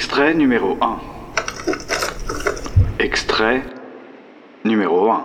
Extrait 0.00 0.32
numéro 0.32 0.78
1. 0.80 1.00
Extrait 3.00 3.64
numéro 4.64 5.10
1. 5.10 5.24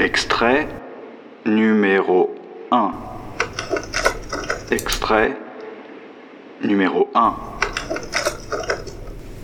Extrait 0.00 0.66
numéro 1.46 2.34
1. 2.72 2.90
Extrait 4.72 5.36
numéro 6.64 7.08
1. 7.14 7.36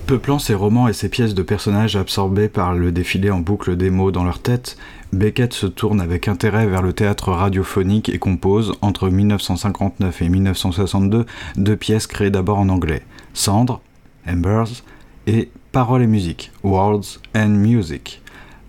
Peuplant 0.08 0.40
ses 0.40 0.54
romans 0.54 0.88
et 0.88 0.92
ses 0.92 1.08
pièces 1.08 1.34
de 1.34 1.42
personnages 1.42 1.94
absorbés 1.94 2.48
par 2.48 2.74
le 2.74 2.90
défilé 2.90 3.30
en 3.30 3.38
boucle 3.38 3.76
des 3.76 3.90
mots 3.90 4.10
dans 4.10 4.24
leur 4.24 4.40
tête, 4.40 4.76
Beckett 5.12 5.52
se 5.52 5.66
tourne 5.66 6.00
avec 6.00 6.26
intérêt 6.28 6.66
vers 6.66 6.82
le 6.82 6.92
théâtre 6.92 7.30
radiophonique 7.32 8.08
et 8.08 8.18
compose, 8.18 8.72
entre 8.82 9.08
1959 9.08 10.22
et 10.22 10.28
1962, 10.28 11.26
deux 11.56 11.76
pièces 11.76 12.06
créées 12.06 12.30
d'abord 12.30 12.58
en 12.58 12.68
anglais, 12.68 13.02
Cendre, 13.37 13.83
Embers, 14.27 14.83
et 15.27 15.51
Paroles 15.70 16.02
et 16.02 16.06
musique, 16.06 16.52
Words 16.65 17.20
and 17.37 17.48
Music. 17.48 18.23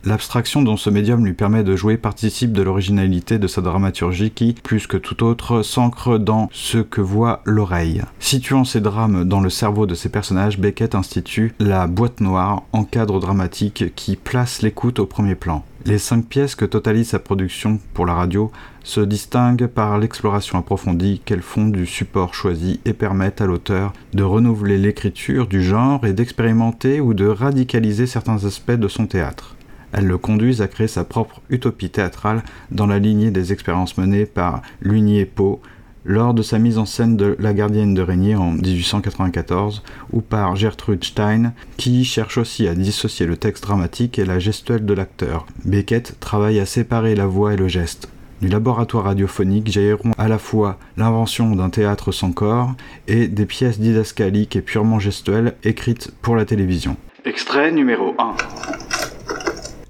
L'abstraction 0.03 0.61
dont 0.61 0.75
ce 0.75 0.89
médium 0.89 1.25
lui 1.25 1.33
permet 1.33 1.63
de 1.63 1.75
jouer 1.75 1.97
participe 1.97 2.51
de 2.51 2.61
l'originalité 2.61 3.39
de 3.39 3.47
sa 3.47 3.61
dramaturgie 3.61 4.31
qui, 4.31 4.53
plus 4.53 4.85
que 4.85 4.97
tout 4.97 5.23
autre, 5.23 5.63
s'ancre 5.63 6.17
dans 6.17 6.49
ce 6.51 6.79
que 6.79 7.01
voit 7.01 7.41
l'oreille. 7.45 8.03
Situant 8.19 8.65
ses 8.65 8.81
drames 8.81 9.23
dans 9.23 9.39
le 9.39 9.49
cerveau 9.49 9.85
de 9.85 9.95
ses 9.95 10.09
personnages, 10.09 10.59
Beckett 10.59 10.95
institue 10.95 11.53
la 11.59 11.87
boîte 11.87 12.19
noire 12.19 12.63
en 12.73 12.83
cadre 12.83 13.21
dramatique 13.21 13.95
qui 13.95 14.17
place 14.17 14.61
l'écoute 14.61 14.99
au 14.99 15.05
premier 15.05 15.35
plan. 15.35 15.63
Les 15.87 15.99
cinq 15.99 16.25
pièces 16.25 16.55
que 16.55 16.65
totalise 16.65 17.07
sa 17.07 17.19
production 17.19 17.79
pour 17.93 18.05
la 18.05 18.13
radio 18.13 18.51
se 18.83 18.99
distinguent 18.99 19.67
par 19.67 19.97
l'exploration 19.97 20.59
approfondie 20.59 21.21
qu'elles 21.23 21.41
font 21.41 21.69
du 21.69 21.85
support 21.85 22.33
choisi 22.33 22.81
et 22.83 22.91
permettent 22.91 23.39
à 23.39 23.45
l'auteur 23.45 23.93
de 24.13 24.21
renouveler 24.21 24.77
l'écriture 24.77 25.47
du 25.47 25.63
genre 25.63 26.05
et 26.05 26.11
d'expérimenter 26.11 26.99
ou 26.99 27.13
de 27.13 27.25
radicaliser 27.25 28.05
certains 28.05 28.43
aspects 28.43 28.73
de 28.73 28.89
son 28.89 29.07
théâtre. 29.07 29.55
Elles 29.93 30.07
le 30.07 30.17
conduisent 30.17 30.61
à 30.61 30.67
créer 30.67 30.89
sa 30.89 31.05
propre 31.05 31.39
utopie 31.49 31.89
théâtrale 31.89 32.43
dans 32.69 32.85
la 32.85 32.99
lignée 32.99 33.31
des 33.31 33.53
expériences 33.53 33.97
menées 33.97 34.25
par 34.25 34.63
Lunier 34.81 35.23
Poe 35.23 35.61
lors 36.07 36.33
de 36.33 36.41
sa 36.41 36.57
mise 36.57 36.77
en 36.77 36.85
scène 36.85 37.17
de 37.17 37.35
La 37.37 37.53
gardienne 37.53 37.93
de 37.93 38.01
Régnier 38.01 38.35
en 38.35 38.51
1894 38.51 39.83
ou 40.13 40.21
par 40.21 40.55
Gertrude 40.55 41.03
Stein 41.03 41.51
qui 41.75 42.05
cherche 42.05 42.37
aussi 42.37 42.67
à 42.67 42.73
dissocier 42.73 43.25
le 43.25 43.35
texte 43.35 43.63
dramatique 43.63 44.17
et 44.17 44.25
la 44.25 44.39
gestuelle 44.39 44.85
de 44.85 44.93
l'acteur. 44.93 45.45
Beckett 45.65 46.17
travaille 46.19 46.59
à 46.59 46.65
séparer 46.65 47.13
la 47.13 47.27
voix 47.27 47.53
et 47.53 47.57
le 47.57 47.67
geste. 47.67 48.09
Du 48.41 48.47
laboratoire 48.47 49.05
radiophonique 49.05 49.69
jailliront 49.69 50.13
à 50.17 50.27
la 50.27 50.37
fois 50.37 50.77
l'invention 50.95 51.55
d'un 51.55 51.69
théâtre 51.69 52.11
sans 52.11 52.31
corps 52.31 52.73
et 53.07 53.27
des 53.27 53.45
pièces 53.45 53.79
didascaliques 53.79 54.55
et 54.55 54.61
purement 54.61 54.99
gestuelles 54.99 55.55
écrites 55.63 56.11
pour 56.21 56.35
la 56.35 56.45
télévision. 56.45 56.95
Extrait 57.25 57.71
numéro 57.71 58.15
1. 58.17 58.35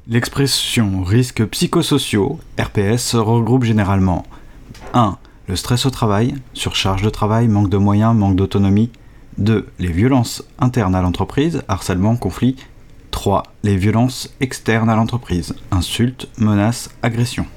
L'expression 0.08 1.04
risques 1.04 1.46
psychosociaux, 1.46 2.40
RPS, 2.58 3.16
regroupe 3.16 3.66
généralement 3.66 4.26
1. 4.94 5.18
Le 5.48 5.56
stress 5.56 5.86
au 5.86 5.90
travail, 5.90 6.36
surcharge 6.54 7.02
de 7.02 7.10
travail, 7.10 7.48
manque 7.48 7.70
de 7.70 7.78
moyens, 7.78 8.16
manque 8.16 8.36
d'autonomie. 8.36 8.92
2. 9.38 9.68
Les 9.80 9.92
violences 9.92 10.44
internes 10.60 10.96
à 10.96 11.02
l'entreprise, 11.02 11.64
harcèlement, 11.68 12.18
conflit. 12.18 12.56
3. 13.12 13.44
Les 13.64 13.78
violences 13.78 14.36
externes 14.40 14.90
à 14.90 14.96
l'entreprise, 14.96 15.56
insultes, 15.72 16.28
menaces, 16.38 16.90
agressions. 17.02 17.48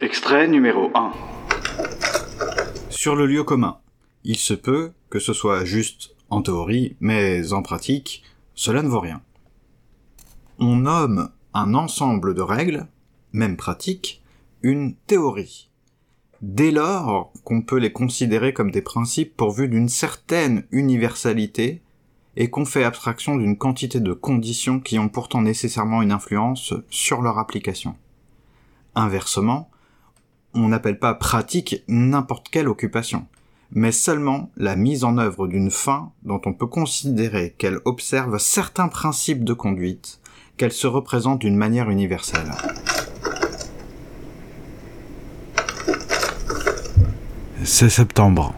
Extrait 0.00 0.48
numéro 0.48 0.90
1. 0.94 1.12
Sur 2.90 3.16
le 3.16 3.26
lieu 3.26 3.44
commun, 3.44 3.78
il 4.24 4.36
se 4.36 4.54
peut 4.54 4.92
que 5.10 5.18
ce 5.18 5.32
soit 5.32 5.64
juste 5.64 6.14
en 6.30 6.42
théorie, 6.42 6.96
mais 7.00 7.52
en 7.52 7.62
pratique, 7.62 8.22
cela 8.54 8.82
ne 8.82 8.88
vaut 8.88 9.00
rien 9.00 9.20
on 10.58 10.76
nomme 10.76 11.30
un 11.54 11.74
ensemble 11.74 12.34
de 12.34 12.42
règles, 12.42 12.86
même 13.32 13.56
pratiques, 13.56 14.22
une 14.62 14.94
théorie. 14.94 15.70
Dès 16.42 16.70
lors 16.70 17.32
qu'on 17.44 17.62
peut 17.62 17.78
les 17.78 17.92
considérer 17.92 18.52
comme 18.52 18.70
des 18.70 18.82
principes 18.82 19.36
pourvus 19.36 19.68
d'une 19.68 19.88
certaine 19.88 20.64
universalité 20.70 21.82
et 22.36 22.50
qu'on 22.50 22.66
fait 22.66 22.84
abstraction 22.84 23.36
d'une 23.36 23.56
quantité 23.56 24.00
de 24.00 24.12
conditions 24.12 24.78
qui 24.78 24.98
ont 24.98 25.08
pourtant 25.08 25.40
nécessairement 25.40 26.02
une 26.02 26.12
influence 26.12 26.74
sur 26.90 27.22
leur 27.22 27.38
application. 27.38 27.96
Inversement, 28.94 29.70
on 30.52 30.68
n'appelle 30.68 30.98
pas 30.98 31.14
pratique 31.14 31.82
n'importe 31.88 32.48
quelle 32.50 32.68
occupation, 32.68 33.26
mais 33.70 33.92
seulement 33.92 34.50
la 34.56 34.76
mise 34.76 35.04
en 35.04 35.16
œuvre 35.18 35.48
d'une 35.48 35.70
fin 35.70 36.12
dont 36.22 36.40
on 36.44 36.52
peut 36.52 36.66
considérer 36.66 37.54
qu'elle 37.56 37.80
observe 37.86 38.38
certains 38.38 38.88
principes 38.88 39.44
de 39.44 39.54
conduite, 39.54 40.20
qu'elle 40.58 40.72
se 40.72 40.86
représente 40.86 41.40
d'une 41.40 41.56
manière 41.56 41.90
universelle. 41.90 42.52
C'est 47.68 47.88
septembre. 47.88 48.54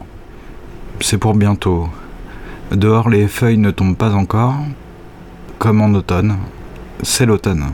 C'est 1.01 1.17
pour 1.17 1.33
bientôt. 1.33 1.89
Dehors, 2.71 3.09
les 3.09 3.27
feuilles 3.27 3.57
ne 3.57 3.71
tombent 3.71 3.97
pas 3.97 4.13
encore. 4.13 4.53
Comme 5.57 5.81
en 5.81 5.95
automne. 5.95 6.37
C'est 7.01 7.25
l'automne. 7.25 7.65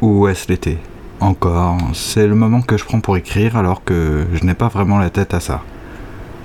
Ou 0.00 0.28
est-ce 0.28 0.48
l'été? 0.48 0.78
Encore. 1.20 1.76
C'est 1.92 2.26
le 2.26 2.34
moment 2.34 2.62
que 2.62 2.78
je 2.78 2.86
prends 2.86 3.00
pour 3.00 3.18
écrire 3.18 3.58
alors 3.58 3.84
que 3.84 4.24
je 4.32 4.44
n'ai 4.46 4.54
pas 4.54 4.68
vraiment 4.68 4.98
la 4.98 5.10
tête 5.10 5.34
à 5.34 5.40
ça. 5.40 5.60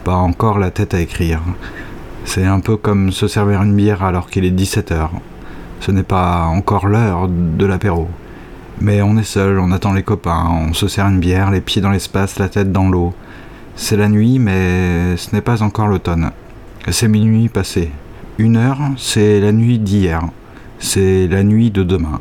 Pas 0.04 0.18
encore 0.18 0.60
la 0.60 0.72
tête 0.72 0.94
à 0.94 1.00
écrire. 1.00 1.40
C'est 2.26 2.46
un 2.46 2.60
peu 2.60 2.76
comme 2.76 3.14
se 3.14 3.30
servir 3.30 3.64
une 3.64 3.78
bière 3.78 4.04
alors 4.04 4.30
qu'il 4.30 4.44
est 4.44 4.52
17h. 4.52 5.08
Ce 5.80 5.92
n'est 5.92 6.04
pas 6.04 6.44
encore 6.48 6.88
l'heure 6.88 7.30
de 7.30 7.66
l'apéro. 7.66 8.10
Mais 8.82 9.02
on 9.02 9.18
est 9.18 9.24
seul, 9.24 9.58
on 9.58 9.72
attend 9.72 9.94
les 9.94 10.04
copains, 10.04 10.48
on 10.50 10.74
se 10.74 10.90
sert 10.90 11.08
une 11.08 11.22
bière, 11.22 11.50
les 11.50 11.62
pieds 11.62 11.82
dans 11.82 11.92
l'espace, 11.92 12.40
la 12.40 12.50
tête 12.50 12.74
dans 12.74 12.90
l'eau. 12.90 13.14
C'est 13.80 13.96
la 13.96 14.10
nuit, 14.10 14.40
mais 14.40 15.16
ce 15.18 15.36
n'est 15.36 15.42
pas 15.42 15.62
encore 15.62 15.88
l'automne. 15.88 16.32
C'est 16.90 17.08
minuit 17.08 17.48
passé. 17.48 17.92
Une 18.40 18.58
heure, 18.58 18.80
c'est 18.98 19.40
la 19.40 19.52
nuit 19.52 19.78
d'hier. 19.78 20.24
C'est 20.80 21.28
la 21.28 21.44
nuit 21.44 21.70
de 21.70 21.84
demain. 21.84 22.20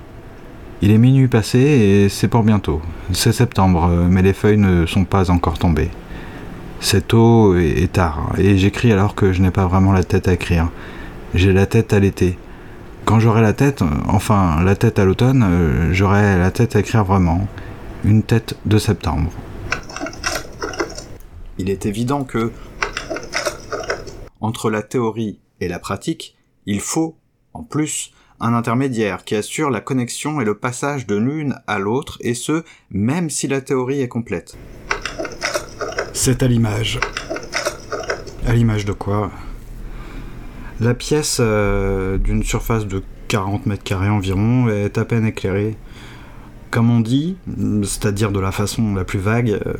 Il 0.82 0.90
est 0.90 0.98
minuit 0.98 1.28
passé 1.28 1.58
et 1.58 2.08
c'est 2.10 2.28
pour 2.28 2.42
bientôt. 2.42 2.82
C'est 3.12 3.32
septembre, 3.32 3.88
mais 3.88 4.20
les 4.20 4.34
feuilles 4.34 4.58
ne 4.58 4.84
sont 4.84 5.04
pas 5.04 5.30
encore 5.30 5.58
tombées. 5.58 5.88
C'est 6.80 7.08
tôt 7.08 7.56
et 7.56 7.88
tard, 7.90 8.34
et 8.36 8.58
j'écris 8.58 8.92
alors 8.92 9.14
que 9.14 9.32
je 9.32 9.40
n'ai 9.40 9.50
pas 9.50 9.66
vraiment 9.66 9.92
la 9.92 10.04
tête 10.04 10.28
à 10.28 10.34
écrire. 10.34 10.68
J'ai 11.34 11.54
la 11.54 11.64
tête 11.64 11.94
à 11.94 11.98
l'été. 11.98 12.38
Quand 13.06 13.18
j'aurai 13.18 13.40
la 13.40 13.54
tête, 13.54 13.82
enfin 14.08 14.62
la 14.62 14.76
tête 14.76 14.98
à 14.98 15.06
l'automne, 15.06 15.42
euh, 15.42 15.88
j'aurai 15.92 16.36
la 16.36 16.50
tête 16.50 16.76
à 16.76 16.80
écrire 16.80 17.04
vraiment. 17.04 17.48
Une 18.04 18.22
tête 18.22 18.56
de 18.66 18.76
septembre. 18.76 19.30
Il 21.58 21.70
est 21.70 21.86
évident 21.86 22.24
que 22.24 22.52
entre 24.40 24.70
la 24.70 24.82
théorie 24.82 25.38
et 25.60 25.68
la 25.68 25.78
pratique, 25.78 26.36
il 26.66 26.80
faut, 26.80 27.16
en 27.54 27.62
plus, 27.62 28.12
un 28.40 28.52
intermédiaire 28.54 29.24
qui 29.24 29.34
assure 29.34 29.70
la 29.70 29.80
connexion 29.80 30.40
et 30.40 30.44
le 30.44 30.56
passage 30.56 31.06
de 31.06 31.16
l'une 31.16 31.58
à 31.66 31.78
l'autre, 31.78 32.18
et 32.20 32.34
ce, 32.34 32.64
même 32.90 33.30
si 33.30 33.48
la 33.48 33.60
théorie 33.60 34.02
est 34.02 34.08
complète. 34.08 34.56
C'est 36.12 36.42
à 36.42 36.48
l'image. 36.48 37.00
À 38.46 38.52
l'image 38.52 38.84
de 38.84 38.92
quoi? 38.92 39.30
La 40.80 40.92
pièce, 40.92 41.38
euh, 41.40 42.18
d'une 42.18 42.42
surface 42.42 42.86
de 42.86 43.02
40 43.28 43.66
mètres 43.66 43.82
carrés 43.82 44.10
environ, 44.10 44.68
est 44.68 44.98
à 44.98 45.04
peine 45.04 45.24
éclairée. 45.24 45.76
Comme 46.70 46.90
on 46.90 47.00
dit, 47.00 47.36
c'est-à-dire 47.82 48.32
de 48.32 48.40
la 48.40 48.52
façon 48.52 48.94
la 48.94 49.04
plus 49.04 49.18
vague, 49.18 49.50
euh, 49.50 49.74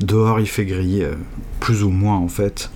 dehors 0.00 0.40
il 0.40 0.46
fait 0.46 0.64
gris, 0.64 1.02
euh, 1.02 1.14
plus 1.60 1.82
ou 1.82 1.90
moins 1.90 2.16
en 2.16 2.28
fait. 2.28 2.70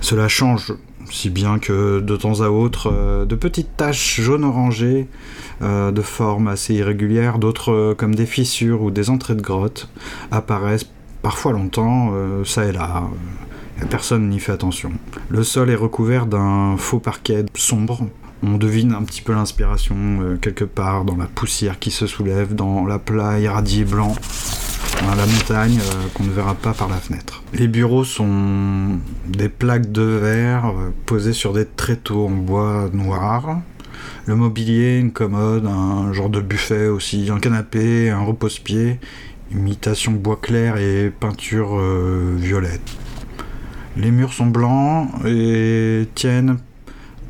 Cela 0.00 0.28
change, 0.28 0.72
si 1.10 1.30
bien 1.30 1.58
que 1.58 2.00
de 2.00 2.16
temps 2.16 2.40
à 2.40 2.48
autre, 2.48 3.24
de 3.24 3.34
petites 3.34 3.76
taches 3.76 4.20
jaune-orangées, 4.20 5.08
de 5.62 6.02
forme 6.02 6.48
assez 6.48 6.74
irrégulière, 6.74 7.38
d'autres 7.38 7.94
comme 7.96 8.14
des 8.14 8.26
fissures 8.26 8.82
ou 8.82 8.90
des 8.90 9.08
entrées 9.08 9.34
de 9.34 9.40
grottes, 9.40 9.88
apparaissent 10.30 10.86
parfois 11.22 11.52
longtemps, 11.52 12.12
ça 12.44 12.66
et 12.66 12.72
là, 12.72 13.08
Personne 13.90 14.28
n'y 14.30 14.40
fait 14.40 14.52
attention. 14.52 14.92
Le 15.28 15.44
sol 15.44 15.70
est 15.70 15.76
recouvert 15.76 16.26
d'un 16.26 16.76
faux 16.78 16.98
parquet 16.98 17.44
sombre. 17.54 18.08
On 18.42 18.58
devine 18.58 18.92
un 18.92 19.02
petit 19.02 19.22
peu 19.22 19.32
l'inspiration 19.32 19.96
euh, 19.96 20.36
quelque 20.36 20.64
part 20.64 21.04
dans 21.04 21.16
la 21.16 21.26
poussière 21.26 21.78
qui 21.78 21.90
se 21.90 22.06
soulève, 22.06 22.54
dans 22.54 22.84
la 22.84 22.98
plat 22.98 23.40
irradié 23.40 23.84
blanc, 23.84 24.14
dans 25.02 25.14
la 25.14 25.26
montagne 25.26 25.78
euh, 25.80 26.08
qu'on 26.12 26.24
ne 26.24 26.30
verra 26.30 26.54
pas 26.54 26.74
par 26.74 26.88
la 26.88 26.96
fenêtre. 26.96 27.42
Les 27.54 27.66
bureaux 27.66 28.04
sont 28.04 28.98
des 29.26 29.48
plaques 29.48 29.90
de 29.90 30.02
verre 30.02 30.66
euh, 30.66 30.90
posées 31.06 31.32
sur 31.32 31.54
des 31.54 31.64
tréteaux 31.64 32.26
en 32.26 32.30
bois 32.30 32.90
noir. 32.92 33.62
Le 34.26 34.36
mobilier, 34.36 34.98
une 34.98 35.12
commode, 35.12 35.66
un 35.66 36.12
genre 36.12 36.28
de 36.28 36.40
buffet 36.40 36.88
aussi, 36.88 37.30
un 37.30 37.38
canapé, 37.38 38.10
un 38.10 38.20
repose-pied, 38.20 39.00
imitation 39.50 40.12
bois 40.12 40.38
clair 40.40 40.76
et 40.76 41.10
peinture 41.10 41.80
violette 42.36 42.90
Les 43.96 44.10
murs 44.10 44.32
sont 44.32 44.46
blancs 44.46 45.08
et 45.24 46.08
tiennent 46.14 46.58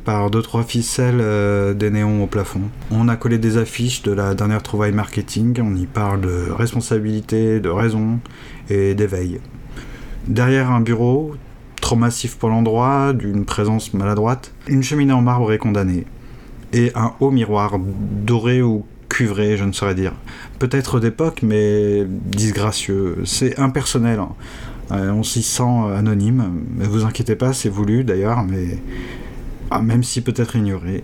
par 0.07 0.31
deux 0.31 0.41
trois 0.41 0.63
ficelles 0.63 1.19
euh, 1.19 1.73
des 1.73 1.89
néons 1.89 2.23
au 2.23 2.27
plafond. 2.27 2.61
On 2.91 3.09
a 3.09 3.17
collé 3.17 3.37
des 3.39 3.57
affiches 3.57 4.03
de 4.03 4.13
la 4.13 4.35
dernière 4.35 4.63
trouvaille 4.63 4.93
marketing, 4.93 5.59
on 5.61 5.75
y 5.75 5.85
parle 5.85 6.21
de 6.21 6.49
responsabilité, 6.49 7.59
de 7.59 7.67
raison 7.67 8.19
et 8.69 8.95
d'éveil. 8.95 9.41
Derrière 10.25 10.71
un 10.71 10.79
bureau, 10.79 11.35
trop 11.81 11.97
massif 11.97 12.37
pour 12.37 12.47
l'endroit, 12.47 13.11
d'une 13.11 13.43
présence 13.43 13.93
maladroite, 13.93 14.53
une 14.69 14.81
cheminée 14.81 15.11
en 15.11 15.21
marbre 15.21 15.51
est 15.51 15.57
condamnée. 15.57 16.05
Et 16.71 16.93
un 16.95 17.11
haut 17.19 17.31
miroir 17.31 17.77
doré 17.77 18.61
ou 18.61 18.85
cuivré, 19.09 19.57
je 19.57 19.65
ne 19.65 19.73
saurais 19.73 19.95
dire. 19.95 20.13
Peut-être 20.57 21.01
d'époque, 21.01 21.41
mais 21.43 22.05
disgracieux. 22.07 23.17
C'est 23.25 23.59
impersonnel. 23.59 24.19
Hein. 24.19 24.29
Euh, 24.91 25.11
on 25.11 25.23
s'y 25.23 25.43
sent 25.43 25.63
anonyme. 25.97 26.63
Ne 26.77 26.85
vous 26.85 27.03
inquiétez 27.03 27.35
pas, 27.35 27.51
c'est 27.51 27.67
voulu 27.67 28.05
d'ailleurs, 28.05 28.43
mais 28.43 28.77
ah, 29.69 29.81
même 29.81 30.03
si 30.03 30.21
peut-être 30.21 30.55
ignoré. 30.55 31.03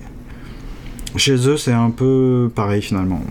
Chez 1.15 1.47
eux, 1.47 1.57
c'est 1.57 1.73
un 1.73 1.91
peu 1.91 2.49
pareil 2.53 2.81
finalement. 2.81 3.21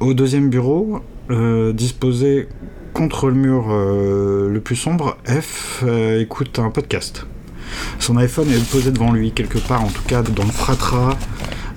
Au 0.00 0.14
deuxième 0.14 0.48
bureau, 0.48 1.00
euh, 1.30 1.72
disposé 1.72 2.48
contre 2.92 3.28
le 3.28 3.34
mur 3.34 3.66
euh, 3.70 4.48
le 4.48 4.60
plus 4.60 4.76
sombre, 4.76 5.18
F 5.26 5.82
euh, 5.86 6.20
écoute 6.20 6.58
un 6.58 6.70
podcast. 6.70 7.26
Son 7.98 8.16
iPhone 8.16 8.48
est 8.50 8.70
posé 8.70 8.92
devant 8.92 9.12
lui, 9.12 9.32
quelque 9.32 9.58
part 9.58 9.82
en 9.82 9.88
tout 9.88 10.02
cas 10.04 10.22
dans 10.22 10.44
le 10.44 10.50
fratras 10.50 11.16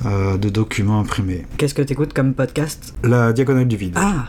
de 0.03 0.49
documents 0.49 0.99
imprimés. 0.99 1.45
Qu'est-ce 1.57 1.75
que 1.75 1.81
t'écoutes 1.83 2.13
comme 2.13 2.33
podcast? 2.33 2.95
La 3.03 3.33
diagonale 3.33 3.67
du 3.67 3.75
vide. 3.75 3.93
Ah 3.97 4.25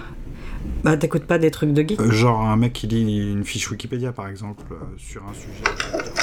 Bah 0.84 0.98
t'écoutes 0.98 1.24
pas 1.24 1.38
des 1.38 1.50
trucs 1.50 1.72
de 1.72 1.82
geek? 1.82 2.02
Genre 2.10 2.42
un 2.42 2.56
mec 2.56 2.74
qui 2.74 2.86
lit 2.88 3.32
une 3.32 3.44
fiche 3.44 3.70
Wikipédia 3.70 4.12
par 4.12 4.28
exemple 4.28 4.64
sur 4.98 5.22
un 5.22 5.32
sujet 5.32 6.21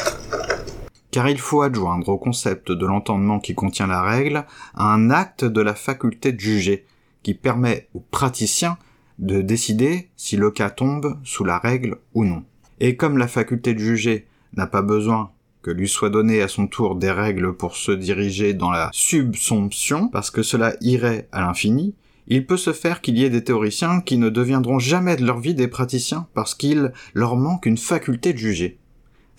car 1.19 1.27
il 1.27 1.37
faut 1.37 1.63
adjoindre 1.63 2.07
au 2.07 2.17
concept 2.17 2.71
de 2.71 2.85
l'entendement 2.85 3.41
qui 3.41 3.53
contient 3.53 3.87
la 3.87 4.01
règle 4.01 4.45
un 4.73 5.09
acte 5.09 5.43
de 5.43 5.59
la 5.59 5.75
faculté 5.75 6.31
de 6.31 6.39
juger, 6.39 6.85
qui 7.23 7.33
permet 7.33 7.89
au 7.93 7.99
praticien 7.99 8.77
de 9.17 9.41
décider 9.41 10.11
si 10.15 10.37
le 10.37 10.49
cas 10.49 10.69
tombe 10.69 11.19
sous 11.25 11.43
la 11.43 11.57
règle 11.57 11.97
ou 12.13 12.23
non. 12.23 12.45
Et 12.79 12.95
comme 12.95 13.17
la 13.17 13.27
faculté 13.27 13.73
de 13.73 13.79
juger 13.79 14.27
n'a 14.53 14.65
pas 14.65 14.81
besoin 14.81 15.31
que 15.61 15.71
lui 15.71 15.89
soit 15.89 16.09
donné 16.09 16.41
à 16.41 16.47
son 16.47 16.67
tour 16.67 16.95
des 16.95 17.11
règles 17.11 17.53
pour 17.53 17.75
se 17.75 17.91
diriger 17.91 18.53
dans 18.53 18.71
la 18.71 18.89
subsomption, 18.93 20.07
parce 20.07 20.31
que 20.31 20.41
cela 20.41 20.77
irait 20.79 21.27
à 21.33 21.41
l'infini, 21.41 21.95
il 22.27 22.45
peut 22.45 22.55
se 22.55 22.71
faire 22.71 23.01
qu'il 23.01 23.17
y 23.17 23.25
ait 23.25 23.29
des 23.29 23.43
théoriciens 23.43 23.99
qui 23.99 24.17
ne 24.17 24.29
deviendront 24.29 24.79
jamais 24.79 25.17
de 25.17 25.25
leur 25.25 25.39
vie 25.39 25.53
des 25.53 25.67
praticiens 25.67 26.27
parce 26.33 26.55
qu'il 26.55 26.93
leur 27.13 27.35
manque 27.35 27.65
une 27.65 27.77
faculté 27.77 28.31
de 28.31 28.37
juger. 28.37 28.79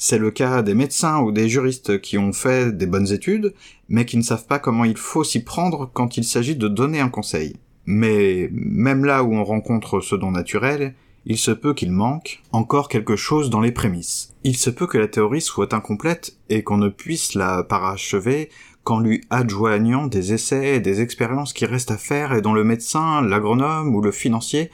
C'est 0.03 0.17
le 0.17 0.31
cas 0.31 0.63
des 0.63 0.73
médecins 0.73 1.21
ou 1.21 1.31
des 1.31 1.51
juristes 1.51 2.01
qui 2.01 2.17
ont 2.17 2.33
fait 2.33 2.75
des 2.75 2.87
bonnes 2.87 3.13
études, 3.13 3.53
mais 3.91 4.07
qui 4.07 4.17
ne 4.17 4.23
savent 4.23 4.47
pas 4.47 4.59
comment 4.59 4.87
il 4.87 4.97
faut 4.97 5.25
s'y 5.25 5.45
prendre 5.45 5.91
quand 5.93 6.17
il 6.17 6.25
s'agit 6.25 6.57
de 6.57 6.69
donner 6.69 7.01
un 7.01 7.11
conseil. 7.11 7.57
Mais 7.85 8.49
même 8.51 9.05
là 9.05 9.23
où 9.23 9.35
on 9.35 9.45
rencontre 9.45 10.01
ce 10.01 10.17
don 10.17 10.31
naturel, 10.31 10.95
il 11.27 11.37
se 11.37 11.51
peut 11.51 11.75
qu'il 11.75 11.93
manque 11.93 12.41
encore 12.51 12.89
quelque 12.89 13.15
chose 13.15 13.51
dans 13.51 13.61
les 13.61 13.73
prémices. 13.73 14.33
Il 14.43 14.57
se 14.57 14.71
peut 14.71 14.87
que 14.87 14.97
la 14.97 15.07
théorie 15.07 15.43
soit 15.43 15.75
incomplète 15.75 16.35
et 16.49 16.63
qu'on 16.63 16.79
ne 16.79 16.89
puisse 16.89 17.35
la 17.35 17.63
parachever 17.63 18.49
qu'en 18.85 19.01
lui 19.01 19.21
adjoignant 19.29 20.07
des 20.07 20.33
essais 20.33 20.77
et 20.77 20.81
des 20.81 21.03
expériences 21.03 21.53
qui 21.53 21.67
restent 21.67 21.91
à 21.91 21.99
faire 21.99 22.33
et 22.33 22.41
dont 22.41 22.55
le 22.55 22.65
médecin, 22.65 23.21
l'agronome 23.21 23.95
ou 23.95 24.01
le 24.01 24.13
financier 24.13 24.71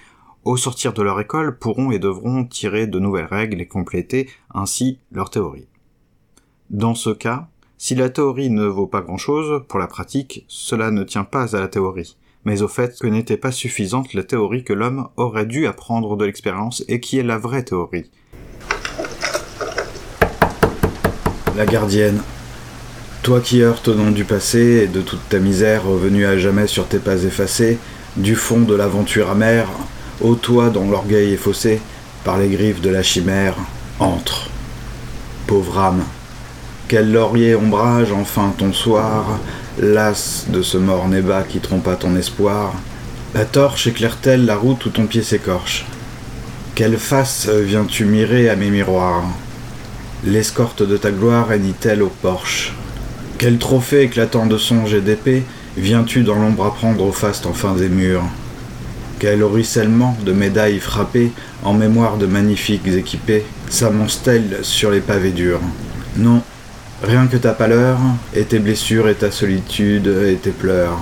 au 0.46 0.56
sortir 0.56 0.92
de 0.92 1.02
leur 1.02 1.20
école, 1.20 1.58
pourront 1.58 1.90
et 1.90 1.98
devront 1.98 2.44
tirer 2.44 2.86
de 2.86 3.00
nouvelles 3.00 3.26
règles 3.26 3.60
et 3.60 3.66
compléter 3.66 4.30
ainsi 4.54 5.00
leur 5.10 5.28
théorie. 5.28 5.66
Dans 6.70 6.94
ce 6.94 7.10
cas, 7.10 7.48
si 7.78 7.96
la 7.96 8.10
théorie 8.10 8.48
ne 8.50 8.64
vaut 8.64 8.86
pas 8.86 9.00
grand-chose, 9.00 9.64
pour 9.68 9.80
la 9.80 9.88
pratique, 9.88 10.44
cela 10.46 10.92
ne 10.92 11.02
tient 11.02 11.24
pas 11.24 11.56
à 11.56 11.60
la 11.60 11.66
théorie, 11.66 12.16
mais 12.44 12.62
au 12.62 12.68
fait 12.68 12.96
que 12.98 13.08
n'était 13.08 13.36
pas 13.36 13.50
suffisante 13.50 14.14
la 14.14 14.22
théorie 14.22 14.62
que 14.62 14.72
l'homme 14.72 15.08
aurait 15.16 15.46
dû 15.46 15.66
apprendre 15.66 16.16
de 16.16 16.24
l'expérience 16.24 16.84
et 16.86 17.00
qui 17.00 17.18
est 17.18 17.24
la 17.24 17.38
vraie 17.38 17.64
théorie. 17.64 18.08
La 21.56 21.66
gardienne. 21.66 22.22
Toi 23.24 23.40
qui 23.40 23.62
heurtes 23.62 23.88
au 23.88 23.94
nom 23.94 24.12
du 24.12 24.24
passé 24.24 24.84
et 24.84 24.86
de 24.86 25.00
toute 25.00 25.28
ta 25.28 25.40
misère 25.40 25.84
revenue 25.84 26.24
à 26.24 26.38
jamais 26.38 26.68
sur 26.68 26.86
tes 26.86 27.00
pas 27.00 27.24
effacés, 27.24 27.78
du 28.16 28.36
fond 28.36 28.60
de 28.60 28.74
l'aventure 28.74 29.30
amère, 29.30 29.68
Ô 30.22 30.34
toi 30.34 30.70
dont 30.70 30.90
l'orgueil 30.90 31.34
est 31.34 31.36
faussé 31.36 31.80
par 32.24 32.38
les 32.38 32.48
griffes 32.48 32.80
de 32.80 32.88
la 32.88 33.02
chimère, 33.02 33.54
entre. 33.98 34.48
Pauvre 35.46 35.78
âme, 35.78 36.04
quel 36.88 37.12
laurier 37.12 37.54
ombrage 37.54 38.12
enfin 38.12 38.54
ton 38.56 38.72
soir, 38.72 39.38
las 39.78 40.46
de 40.48 40.62
ce 40.62 40.78
mort 40.78 41.06
bas 41.08 41.42
qui 41.42 41.58
trompa 41.58 41.96
ton 41.96 42.16
espoir. 42.16 42.72
La 43.34 43.44
torche 43.44 43.88
éclaire-t-elle 43.88 44.46
la 44.46 44.56
route 44.56 44.86
où 44.86 44.90
ton 44.90 45.06
pied 45.06 45.22
s'écorche? 45.22 45.84
Quelle 46.74 46.96
face 46.96 47.48
viens-tu 47.48 48.06
mirer 48.06 48.48
à 48.48 48.56
mes 48.56 48.70
miroirs? 48.70 49.24
L'escorte 50.24 50.82
de 50.82 50.96
ta 50.96 51.10
gloire 51.10 51.52
hennit-elle 51.52 52.02
au 52.02 52.08
porche? 52.08 52.74
Quel 53.36 53.58
trophée 53.58 54.02
éclatant 54.02 54.46
de 54.46 54.56
songe 54.56 54.94
et 54.94 55.02
d'épée 55.02 55.44
viens-tu 55.76 56.22
dans 56.22 56.36
l'ombre 56.36 56.64
apprendre 56.64 57.04
au 57.04 57.12
faste 57.12 57.44
enfin 57.44 57.74
des 57.74 57.90
murs? 57.90 58.24
Quel 59.18 59.42
ruissellement 59.42 60.16
de 60.24 60.32
médailles 60.32 60.78
frappées 60.78 61.32
en 61.64 61.72
mémoire 61.72 62.16
de 62.16 62.26
magnifiques 62.26 62.86
équipés 62.86 63.44
s'amonce-t-elle 63.68 64.58
sur 64.62 64.90
les 64.90 65.00
pavés 65.00 65.30
durs? 65.30 65.60
Non, 66.16 66.42
rien 67.02 67.26
que 67.26 67.36
ta 67.36 67.52
pâleur, 67.52 67.98
et 68.34 68.44
tes 68.44 68.58
blessures, 68.58 69.08
et 69.08 69.14
ta 69.14 69.30
solitude, 69.30 70.06
et 70.06 70.36
tes 70.36 70.50
pleurs, 70.50 70.98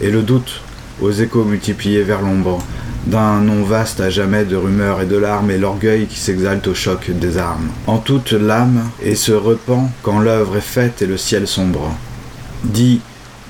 et 0.00 0.10
le 0.10 0.22
doute, 0.22 0.60
aux 1.00 1.10
échos 1.10 1.44
multipliés 1.44 2.02
vers 2.02 2.22
l'ombre, 2.22 2.58
d'un 3.06 3.40
nom 3.40 3.64
vaste 3.64 4.00
à 4.00 4.08
jamais 4.08 4.44
de 4.44 4.56
rumeurs 4.56 5.02
et 5.02 5.06
de 5.06 5.16
larmes, 5.16 5.50
et 5.50 5.58
l'orgueil 5.58 6.06
qui 6.06 6.18
s'exalte 6.18 6.66
au 6.68 6.74
choc 6.74 7.10
des 7.10 7.36
armes. 7.36 7.68
En 7.86 7.98
toute 7.98 8.32
l'âme, 8.32 8.88
et 9.02 9.14
se 9.14 9.32
repent 9.32 9.90
quand 10.02 10.20
l'œuvre 10.20 10.56
est 10.56 10.62
faite 10.62 11.02
et 11.02 11.06
le 11.06 11.18
ciel 11.18 11.46
sombre. 11.46 11.94
Dis, 12.62 13.00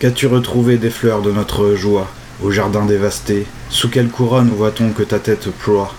qu'as-tu 0.00 0.26
retrouvé 0.26 0.76
des 0.76 0.90
fleurs 0.90 1.22
de 1.22 1.30
notre 1.30 1.74
joie? 1.74 2.10
Au 2.42 2.50
jardin 2.50 2.84
dévasté, 2.84 3.46
sous 3.70 3.88
quelle 3.88 4.08
couronne 4.08 4.50
voit-on 4.50 4.90
que 4.90 5.02
ta 5.02 5.18
tête 5.18 5.50
ploie? 5.50 5.94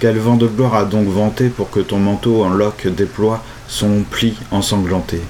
Quel 0.00 0.18
vent 0.18 0.36
de 0.36 0.46
gloire 0.46 0.74
a 0.74 0.84
donc 0.84 1.08
vanté 1.08 1.48
pour 1.48 1.70
que 1.70 1.80
ton 1.80 1.98
manteau 1.98 2.44
en 2.44 2.50
loques 2.50 2.86
déploie 2.86 3.42
son 3.68 4.02
pli 4.10 4.36
ensanglanté? 4.50 5.20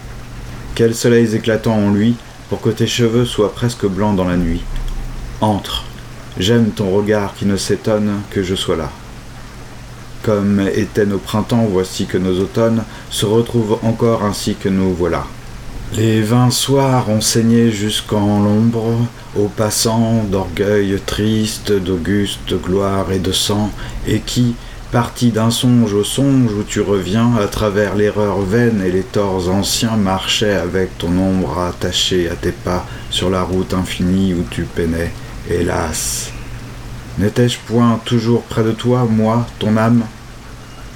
Quels 0.75 0.95
soleils 0.95 1.35
éclatants 1.35 1.77
ont 1.77 1.93
lui 1.93 2.17
pour 2.49 2.61
que 2.61 2.71
tes 2.71 2.87
cheveux 2.87 3.25
soient 3.25 3.55
presque 3.55 3.87
blancs 3.87 4.17
dans 4.17 4.25
la 4.25 4.37
nuit? 4.37 4.63
Entre, 5.41 5.85
j'aime 6.39 6.71
ton 6.71 6.91
regard 6.91 7.35
qui 7.35 7.47
ne 7.47 7.57
s'étonne 7.57 8.21
que 8.31 8.43
je 8.43 8.55
sois 8.55 8.77
là. 8.77 8.91
Comme 10.23 10.61
étaient 10.75 11.07
nos 11.07 11.19
printemps, 11.19 11.67
voici 11.71 12.07
que 12.07 12.19
nos 12.19 12.41
automnes 12.41 12.83
se 13.11 13.27
retrouvent 13.27 13.79
encore 13.83 14.25
ainsi 14.25 14.55
que 14.55 14.69
nous 14.69 14.93
voilà. 14.95 15.27
Les 15.95 16.21
vingt 16.21 16.51
soirs 16.51 17.09
ont 17.09 17.21
saigné 17.21 17.71
jusqu'en 17.71 18.43
l'ombre, 18.43 19.07
aux 19.37 19.49
passants 19.49 20.25
d'orgueil 20.25 20.99
triste, 21.07 21.71
d'auguste 21.73 22.61
gloire 22.61 23.13
et 23.13 23.21
de 23.21 23.31
sang, 23.31 23.71
et 24.07 24.19
qui, 24.19 24.57
parti 24.91 25.31
d'un 25.31 25.51
songe 25.51 25.95
au 25.95 26.03
songe 26.03 26.53
où 26.53 26.65
tu 26.65 26.81
reviens, 26.81 27.37
à 27.37 27.47
travers 27.47 27.95
l'erreur 27.95 28.41
vaine 28.41 28.83
et 28.85 28.91
les 28.91 29.05
torts 29.05 29.49
anciens, 29.49 29.97
marchait 29.97 30.57
avec 30.57 30.99
ton 30.99 31.17
ombre 31.17 31.61
attachée 31.61 32.29
à 32.29 32.35
tes 32.35 32.53
pas 32.53 32.85
sur 33.09 33.31
la 33.31 33.43
route 33.43 33.73
infinie 33.73 34.35
où 34.35 34.45
tu 34.51 34.65
peinais, 34.65 35.13
hélas. 35.49 36.31
N'étais-je 37.19 37.59
point 37.65 38.01
toujours 38.05 38.43
près 38.43 38.65
de 38.65 38.73
toi, 38.73 39.07
moi, 39.09 39.47
ton 39.61 39.77
âme? 39.77 40.03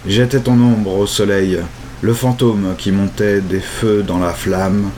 J'étais 0.07 0.41
ton 0.41 0.61
ombre 0.61 0.99
au 0.99 1.07
soleil, 1.07 1.61
le 2.03 2.15
fantôme 2.15 2.75
qui 2.79 2.93
montait 2.93 3.41
des 3.41 3.61
feux 3.61 4.03
dans 4.03 4.19
la 4.19 4.33
flamme, 4.33 4.91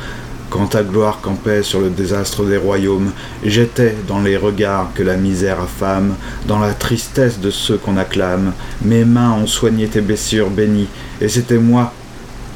quand 0.50 0.66
ta 0.66 0.82
gloire 0.84 1.20
campait 1.20 1.62
sur 1.62 1.80
le 1.80 1.90
désastre 1.90 2.44
des 2.44 2.56
royaumes, 2.58 3.10
j'étais 3.42 3.96
dans 4.06 4.20
les 4.20 4.36
regards 4.36 4.92
que 4.94 5.02
la 5.02 5.16
misère 5.16 5.60
affame, 5.60 6.14
dans 6.46 6.60
la 6.60 6.74
tristesse 6.74 7.40
de 7.40 7.50
ceux 7.50 7.76
qu'on 7.76 7.96
acclame. 7.96 8.52
Mes 8.84 9.04
mains 9.04 9.32
ont 9.32 9.46
soigné 9.48 9.88
tes 9.88 10.00
blessures 10.00 10.50
bénies, 10.50 10.88
et 11.20 11.28
c'était 11.28 11.58
moi 11.58 11.92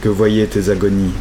que 0.01 0.09
voyaient 0.09 0.47
tes 0.47 0.71
agonies. 0.71 1.15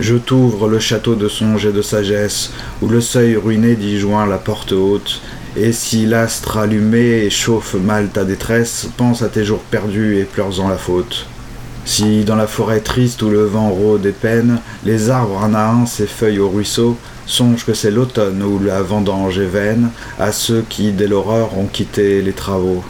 Je 0.00 0.16
t'ouvre 0.16 0.68
le 0.68 0.80
château 0.80 1.14
de 1.14 1.28
songe 1.28 1.64
et 1.64 1.72
de 1.72 1.82
sagesse, 1.82 2.50
où 2.82 2.88
le 2.88 3.00
seuil 3.00 3.36
ruiné 3.36 3.74
d'y 3.74 3.98
joint 3.98 4.26
la 4.26 4.38
porte 4.38 4.72
haute, 4.72 5.22
et 5.56 5.72
si 5.72 6.04
l'astre 6.04 6.58
allumé 6.58 7.30
chauffe 7.30 7.74
mal 7.74 8.08
ta 8.08 8.24
détresse, 8.24 8.88
pense 8.98 9.22
à 9.22 9.28
tes 9.28 9.44
jours 9.44 9.62
perdus 9.70 10.18
et 10.18 10.24
pleure-en 10.24 10.68
la 10.68 10.76
faute. 10.76 11.26
Si 11.92 12.22
dans 12.22 12.36
la 12.36 12.46
forêt 12.46 12.78
triste 12.78 13.20
où 13.20 13.30
le 13.30 13.42
vent 13.42 13.68
rôde 13.68 14.06
et 14.06 14.12
peine, 14.12 14.60
les 14.84 15.10
arbres 15.10 15.42
un 15.42 15.54
à 15.54 15.70
un 15.70 15.86
ses 15.86 16.06
feuilles 16.06 16.38
au 16.38 16.48
ruisseau, 16.48 16.96
songe 17.26 17.66
que 17.66 17.74
c'est 17.74 17.90
l'automne 17.90 18.44
où 18.44 18.60
la 18.60 18.80
vendange 18.80 19.40
est 19.40 19.46
vaine 19.46 19.90
à 20.16 20.30
ceux 20.30 20.64
qui, 20.68 20.92
dès 20.92 21.08
l'aurore, 21.08 21.58
ont 21.58 21.66
quitté 21.66 22.22
les 22.22 22.32
travaux. 22.32 22.84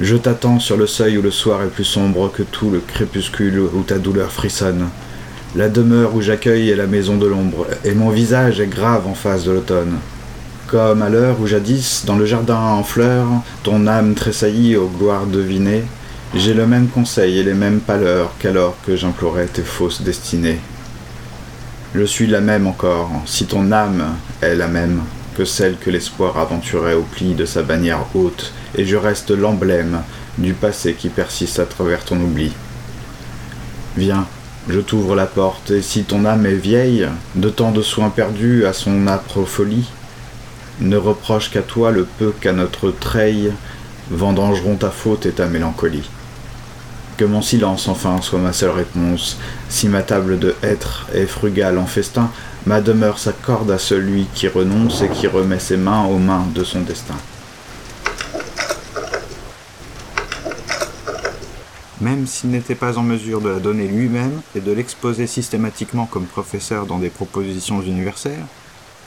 Je 0.00 0.14
t'attends 0.14 0.60
sur 0.60 0.76
le 0.76 0.86
seuil 0.86 1.18
où 1.18 1.22
le 1.22 1.32
soir 1.32 1.64
est 1.64 1.66
plus 1.66 1.82
sombre 1.82 2.30
que 2.30 2.44
tout 2.44 2.70
le 2.70 2.78
crépuscule 2.78 3.58
où 3.58 3.82
ta 3.82 3.98
douleur 3.98 4.30
frissonne. 4.30 4.86
La 5.56 5.68
demeure 5.68 6.14
où 6.14 6.22
j'accueille 6.22 6.70
est 6.70 6.76
la 6.76 6.86
maison 6.86 7.16
de 7.16 7.26
l'ombre, 7.26 7.66
et 7.84 7.94
mon 7.94 8.10
visage 8.10 8.60
est 8.60 8.68
grave 8.68 9.08
en 9.08 9.14
face 9.14 9.42
de 9.42 9.50
l'automne. 9.50 9.96
Comme 10.68 11.02
à 11.02 11.08
l'heure 11.08 11.40
où 11.40 11.48
jadis, 11.48 12.04
dans 12.06 12.16
le 12.16 12.24
jardin 12.24 12.56
en 12.56 12.84
fleurs, 12.84 13.42
ton 13.64 13.88
âme 13.88 14.14
tressaillit 14.14 14.76
aux 14.76 14.86
gloires 14.86 15.26
devinées, 15.26 15.82
j'ai 16.34 16.52
le 16.52 16.66
même 16.66 16.88
conseil 16.88 17.38
et 17.38 17.42
les 17.42 17.54
mêmes 17.54 17.80
pâleurs 17.80 18.32
qu'alors 18.38 18.76
que 18.86 18.96
j'implorais 18.96 19.46
tes 19.46 19.62
fausses 19.62 20.02
destinées. 20.02 20.58
Je 21.94 22.04
suis 22.04 22.26
la 22.26 22.42
même 22.42 22.66
encore, 22.66 23.10
si 23.24 23.46
ton 23.46 23.72
âme 23.72 24.14
est 24.42 24.54
la 24.54 24.68
même 24.68 25.00
que 25.36 25.46
celle 25.46 25.78
que 25.78 25.88
l'espoir 25.88 26.36
aventurait 26.36 26.94
au 26.94 27.02
pli 27.02 27.34
de 27.34 27.46
sa 27.46 27.62
bannière 27.62 28.04
haute, 28.14 28.52
et 28.76 28.84
je 28.84 28.96
reste 28.96 29.30
l'emblème 29.30 30.02
du 30.36 30.52
passé 30.52 30.94
qui 30.94 31.08
persiste 31.08 31.60
à 31.60 31.64
travers 31.64 32.04
ton 32.04 32.20
oubli. 32.20 32.52
Viens, 33.96 34.26
je 34.68 34.80
t'ouvre 34.80 35.14
la 35.14 35.26
porte, 35.26 35.70
et 35.70 35.80
si 35.80 36.04
ton 36.04 36.26
âme 36.26 36.44
est 36.44 36.54
vieille, 36.54 37.08
de 37.36 37.48
tant 37.48 37.70
de 37.70 37.80
soins 37.80 38.10
perdus 38.10 38.66
à 38.66 38.74
son 38.74 39.06
âpre 39.06 39.44
folie, 39.44 39.88
ne 40.80 40.96
reproche 40.96 41.50
qu'à 41.50 41.62
toi 41.62 41.90
le 41.90 42.04
peu 42.04 42.32
qu'à 42.38 42.52
notre 42.52 42.90
treille 42.90 43.50
vendangeront 44.10 44.76
ta 44.76 44.90
faute 44.90 45.24
et 45.24 45.32
ta 45.32 45.46
mélancolie. 45.46 46.08
Que 47.18 47.24
mon 47.24 47.42
silence 47.42 47.88
enfin 47.88 48.22
soit 48.22 48.38
ma 48.38 48.52
seule 48.54 48.70
réponse, 48.70 49.38
si 49.68 49.88
ma 49.88 50.02
table 50.02 50.38
de 50.38 50.54
hêtre 50.62 51.08
est 51.12 51.26
frugale 51.26 51.76
en 51.76 51.86
festin, 51.86 52.30
ma 52.64 52.80
demeure 52.80 53.18
s'accorde 53.18 53.70
à 53.70 53.78
celui 53.78 54.26
qui 54.34 54.48
renonce 54.48 55.02
et 55.02 55.08
qui 55.08 55.26
remet 55.26 55.58
ses 55.58 55.76
mains 55.76 56.04
aux 56.04 56.18
mains 56.18 56.46
de 56.54 56.64
son 56.64 56.80
destin. 56.80 57.16
même 62.00 62.26
s'il 62.26 62.50
n'était 62.50 62.74
pas 62.74 62.96
en 62.96 63.02
mesure 63.02 63.40
de 63.40 63.48
la 63.48 63.58
donner 63.58 63.88
lui-même 63.88 64.40
et 64.54 64.60
de 64.60 64.72
l'exposer 64.72 65.26
systématiquement 65.26 66.06
comme 66.06 66.26
professeur 66.26 66.86
dans 66.86 66.98
des 66.98 67.10
propositions 67.10 67.82
universelles, 67.82 68.44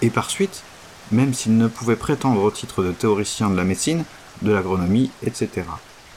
et 0.02 0.10
par 0.10 0.30
suite, 0.30 0.64
même 1.12 1.34
s'il 1.34 1.58
ne 1.58 1.68
pouvait 1.68 1.96
prétendre 1.96 2.44
au 2.44 2.52
titre 2.52 2.84
de 2.84 2.92
théoricien 2.92 3.50
de 3.50 3.56
la 3.56 3.64
médecine, 3.64 4.04
de 4.42 4.52
l'agronomie, 4.52 5.12
etc. 5.26 5.64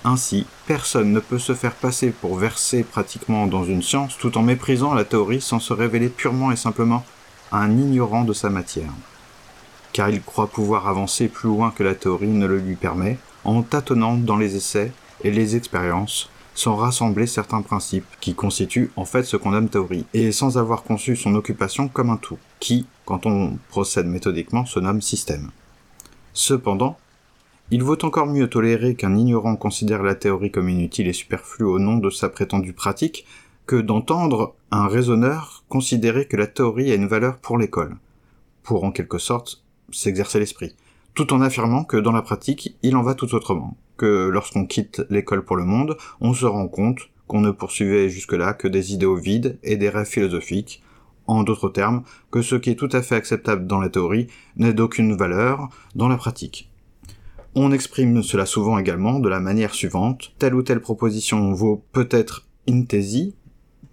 Ainsi, 0.05 0.47
personne 0.67 1.13
ne 1.13 1.21
peut 1.21 1.39
se 1.39 1.55
faire 1.55 1.75
passer 1.75 2.11
pour 2.11 2.37
verser 2.37 2.83
pratiquement 2.83 3.47
dans 3.47 3.65
une 3.65 3.83
science 3.83 4.19
tout 4.19 4.37
en 4.37 4.43
méprisant 4.43 4.93
la 4.93 5.05
théorie 5.05 5.41
sans 5.41 5.61
se 5.61 5.73
révéler 5.73 6.11
purement 6.11 6.53
et 6.53 6.57
simplement 6.57 7.05
un 7.53 7.71
ignorant 7.71 8.25
de 8.25 8.35
sa 8.35 8.51
matière. 8.51 8.93
Car 9.93 10.11
il 10.11 10.23
croit 10.23 10.49
pouvoir 10.49 10.89
avancer 10.89 11.29
plus 11.29 11.49
loin 11.49 11.71
que 11.71 11.83
la 11.83 11.95
théorie 11.95 12.29
ne 12.29 12.47
le 12.47 12.59
lui 12.59 12.75
permet, 12.75 13.19
en 13.45 13.63
tâtonnant 13.63 14.17
dans 14.17 14.37
les 14.37 14.57
essais 14.57 14.93
et 15.23 15.31
les 15.31 15.57
expériences 15.57 16.29
sans 16.55 16.77
rassembler 16.77 17.27
certains 17.27 17.63
principes, 17.63 18.07
qui 18.21 18.35
constituent 18.35 18.93
en 18.97 19.05
fait 19.05 19.25
ce 19.25 19.37
qu'on 19.37 19.51
nomme 19.51 19.69
théorie, 19.69 20.07
et 20.15 20.33
sans 20.33 20.57
avoir 20.57 20.85
conçu 20.85 21.17
son 21.17 21.35
occupation 21.35 21.89
comme 21.89 22.11
un 22.11 22.17
tout, 22.17 22.39
qui, 22.61 22.87
quand 23.07 23.27
on 23.27 23.59
procède 23.69 24.07
méthodiquement, 24.07 24.65
se 24.65 24.79
nomme 24.79 25.03
système. 25.03 25.51
Cependant, 26.33 26.97
il 27.75 27.83
vaut 27.83 28.05
encore 28.05 28.29
mieux 28.29 28.49
tolérer 28.49 28.95
qu'un 28.95 29.17
ignorant 29.17 29.57
considère 29.57 30.05
la 30.05 30.15
théorie 30.15 30.53
comme 30.53 30.69
inutile 30.69 31.09
et 31.09 31.13
superflue 31.13 31.65
au 31.65 31.81
nom 31.81 31.97
de 31.97 32.09
sa 32.09 32.29
prétendue 32.29 32.73
pratique, 32.73 33.27
que 33.67 33.75
d'entendre 33.75 34.55
un 34.71 34.87
raisonneur 34.87 35.65
considérer 35.69 36.29
que 36.29 36.37
la 36.37 36.47
théorie 36.47 36.93
a 36.93 36.95
une 36.95 37.09
valeur 37.09 37.39
pour 37.39 37.59
l'école, 37.59 37.97
pour 38.63 38.85
en 38.85 38.93
quelque 38.93 39.19
sorte 39.19 39.65
s'exercer 39.91 40.39
l'esprit, 40.39 40.77
tout 41.15 41.33
en 41.33 41.41
affirmant 41.41 41.83
que 41.83 41.97
dans 41.97 42.13
la 42.13 42.23
pratique, 42.23 42.77
il 42.85 42.95
en 42.95 43.03
va 43.03 43.17
tout 43.17 43.35
autrement, 43.35 43.77
que 43.97 44.29
lorsqu'on 44.29 44.67
quitte 44.67 45.03
l'école 45.11 45.45
pour 45.45 45.57
le 45.57 45.65
monde, 45.65 45.97
on 46.21 46.33
se 46.33 46.47
rend 46.47 46.69
compte 46.69 47.01
qu'on 47.27 47.41
ne 47.41 47.51
poursuivait 47.51 48.09
jusque-là 48.09 48.55
que 48.55 48.69
des 48.69 48.95
idéaux 48.95 49.17
vides 49.17 49.59
et 49.65 49.77
des 49.77 49.89
rêves 49.89 50.07
philosophiques, 50.07 50.81
en 51.27 51.43
d'autres 51.43 51.71
termes, 51.71 52.05
que 52.31 52.41
ce 52.41 52.55
qui 52.55 52.71
est 52.71 52.79
tout 52.79 52.91
à 52.93 53.03
fait 53.03 53.17
acceptable 53.17 53.67
dans 53.67 53.81
la 53.81 53.89
théorie 53.89 54.29
n'est 54.57 54.75
d'aucune 54.75 55.17
valeur 55.17 55.71
dans 55.97 56.07
la 56.07 56.17
pratique. 56.17 56.71
On 57.57 57.71
exprime 57.71 58.25
cela 58.25 58.47
souvent 58.47 58.79
également 58.79 59.21
de 59.21 59.29
la 59.29 59.39
manière 59.39 59.75
suivante, 59.75 60.33
telle 60.39 60.57
ou 60.57 60.63
telle 60.63 60.81
proposition 60.81 61.53
vaut 61.53 61.85
peut-être 61.93 62.49
in 62.69 62.83
thesi, 62.83 63.37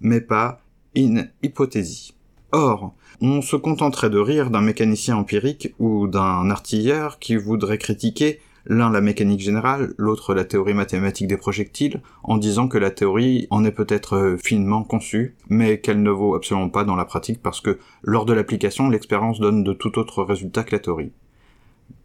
mais 0.00 0.20
pas 0.20 0.60
in 0.96 1.26
hypothèse. 1.44 2.12
Or, 2.50 2.92
on 3.20 3.40
se 3.40 3.54
contenterait 3.54 4.10
de 4.10 4.18
rire 4.18 4.50
d'un 4.50 4.62
mécanicien 4.62 5.16
empirique 5.16 5.74
ou 5.78 6.08
d'un 6.08 6.50
artilleur 6.50 7.20
qui 7.20 7.36
voudrait 7.36 7.78
critiquer 7.78 8.40
l'un 8.66 8.90
la 8.90 9.00
mécanique 9.00 9.40
générale, 9.40 9.94
l'autre 9.96 10.34
la 10.34 10.44
théorie 10.44 10.74
mathématique 10.74 11.28
des 11.28 11.36
projectiles, 11.36 12.02
en 12.24 12.38
disant 12.38 12.66
que 12.66 12.78
la 12.78 12.90
théorie 12.90 13.46
en 13.50 13.64
est 13.64 13.72
peut-être 13.72 14.16
euh, 14.16 14.36
finement 14.36 14.82
conçue, 14.82 15.36
mais 15.48 15.80
qu'elle 15.80 16.02
ne 16.02 16.10
vaut 16.10 16.34
absolument 16.34 16.68
pas 16.68 16.84
dans 16.84 16.96
la 16.96 17.04
pratique 17.04 17.42
parce 17.42 17.60
que 17.60 17.78
lors 18.02 18.24
de 18.24 18.32
l'application, 18.32 18.88
l'expérience 18.88 19.40
donne 19.40 19.62
de 19.62 19.72
tout 19.72 19.98
autre 19.98 20.22
résultat 20.22 20.64
que 20.64 20.72
la 20.72 20.80
théorie. 20.80 21.12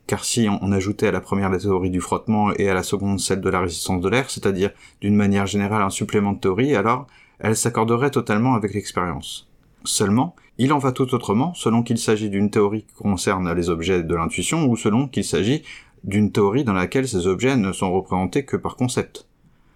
Car 0.08 0.24
si 0.24 0.48
on 0.50 0.72
ajoutait 0.72 1.08
à 1.08 1.12
la 1.12 1.20
première 1.20 1.50
la 1.50 1.60
théorie 1.60 1.90
du 1.90 2.00
frottement 2.00 2.54
et 2.54 2.70
à 2.70 2.74
la 2.74 2.84
seconde 2.84 3.20
celle 3.20 3.42
de 3.42 3.50
la 3.50 3.60
résistance 3.60 4.02
de 4.02 4.08
l'air, 4.08 4.30
c'est-à-dire 4.30 4.72
d'une 5.02 5.16
manière 5.16 5.46
générale 5.46 5.82
un 5.82 5.90
supplément 5.90 6.32
de 6.32 6.40
théorie, 6.40 6.76
alors 6.76 7.08
elle 7.40 7.58
s'accorderait 7.58 8.10
totalement 8.10 8.56
avec 8.56 8.74
l'expérience. 8.74 9.50
Seulement, 9.84 10.34
il 10.58 10.72
en 10.72 10.80
va 10.80 10.94
tout 10.94 11.14
autrement 11.14 11.54
selon 11.54 11.84
qu'il 11.84 11.98
s'agit 11.98 12.30
d'une 12.30 12.50
théorie 12.50 12.84
qui 12.84 12.96
concerne 12.96 13.54
les 13.54 13.70
objets 13.70 14.02
de 14.02 14.16
l'intuition 14.16 14.66
ou 14.66 14.78
selon 14.78 15.10
qu'il 15.10 15.26
s'agit 15.26 15.64
d'une 16.06 16.32
théorie 16.32 16.64
dans 16.64 16.74
laquelle 16.74 17.08
ces 17.08 17.28
objets 17.28 17.58
ne 17.58 17.74
sont 17.74 17.92
représentés 17.92 18.46
que 18.46 18.56
par 18.56 18.78
concept, 18.78 19.28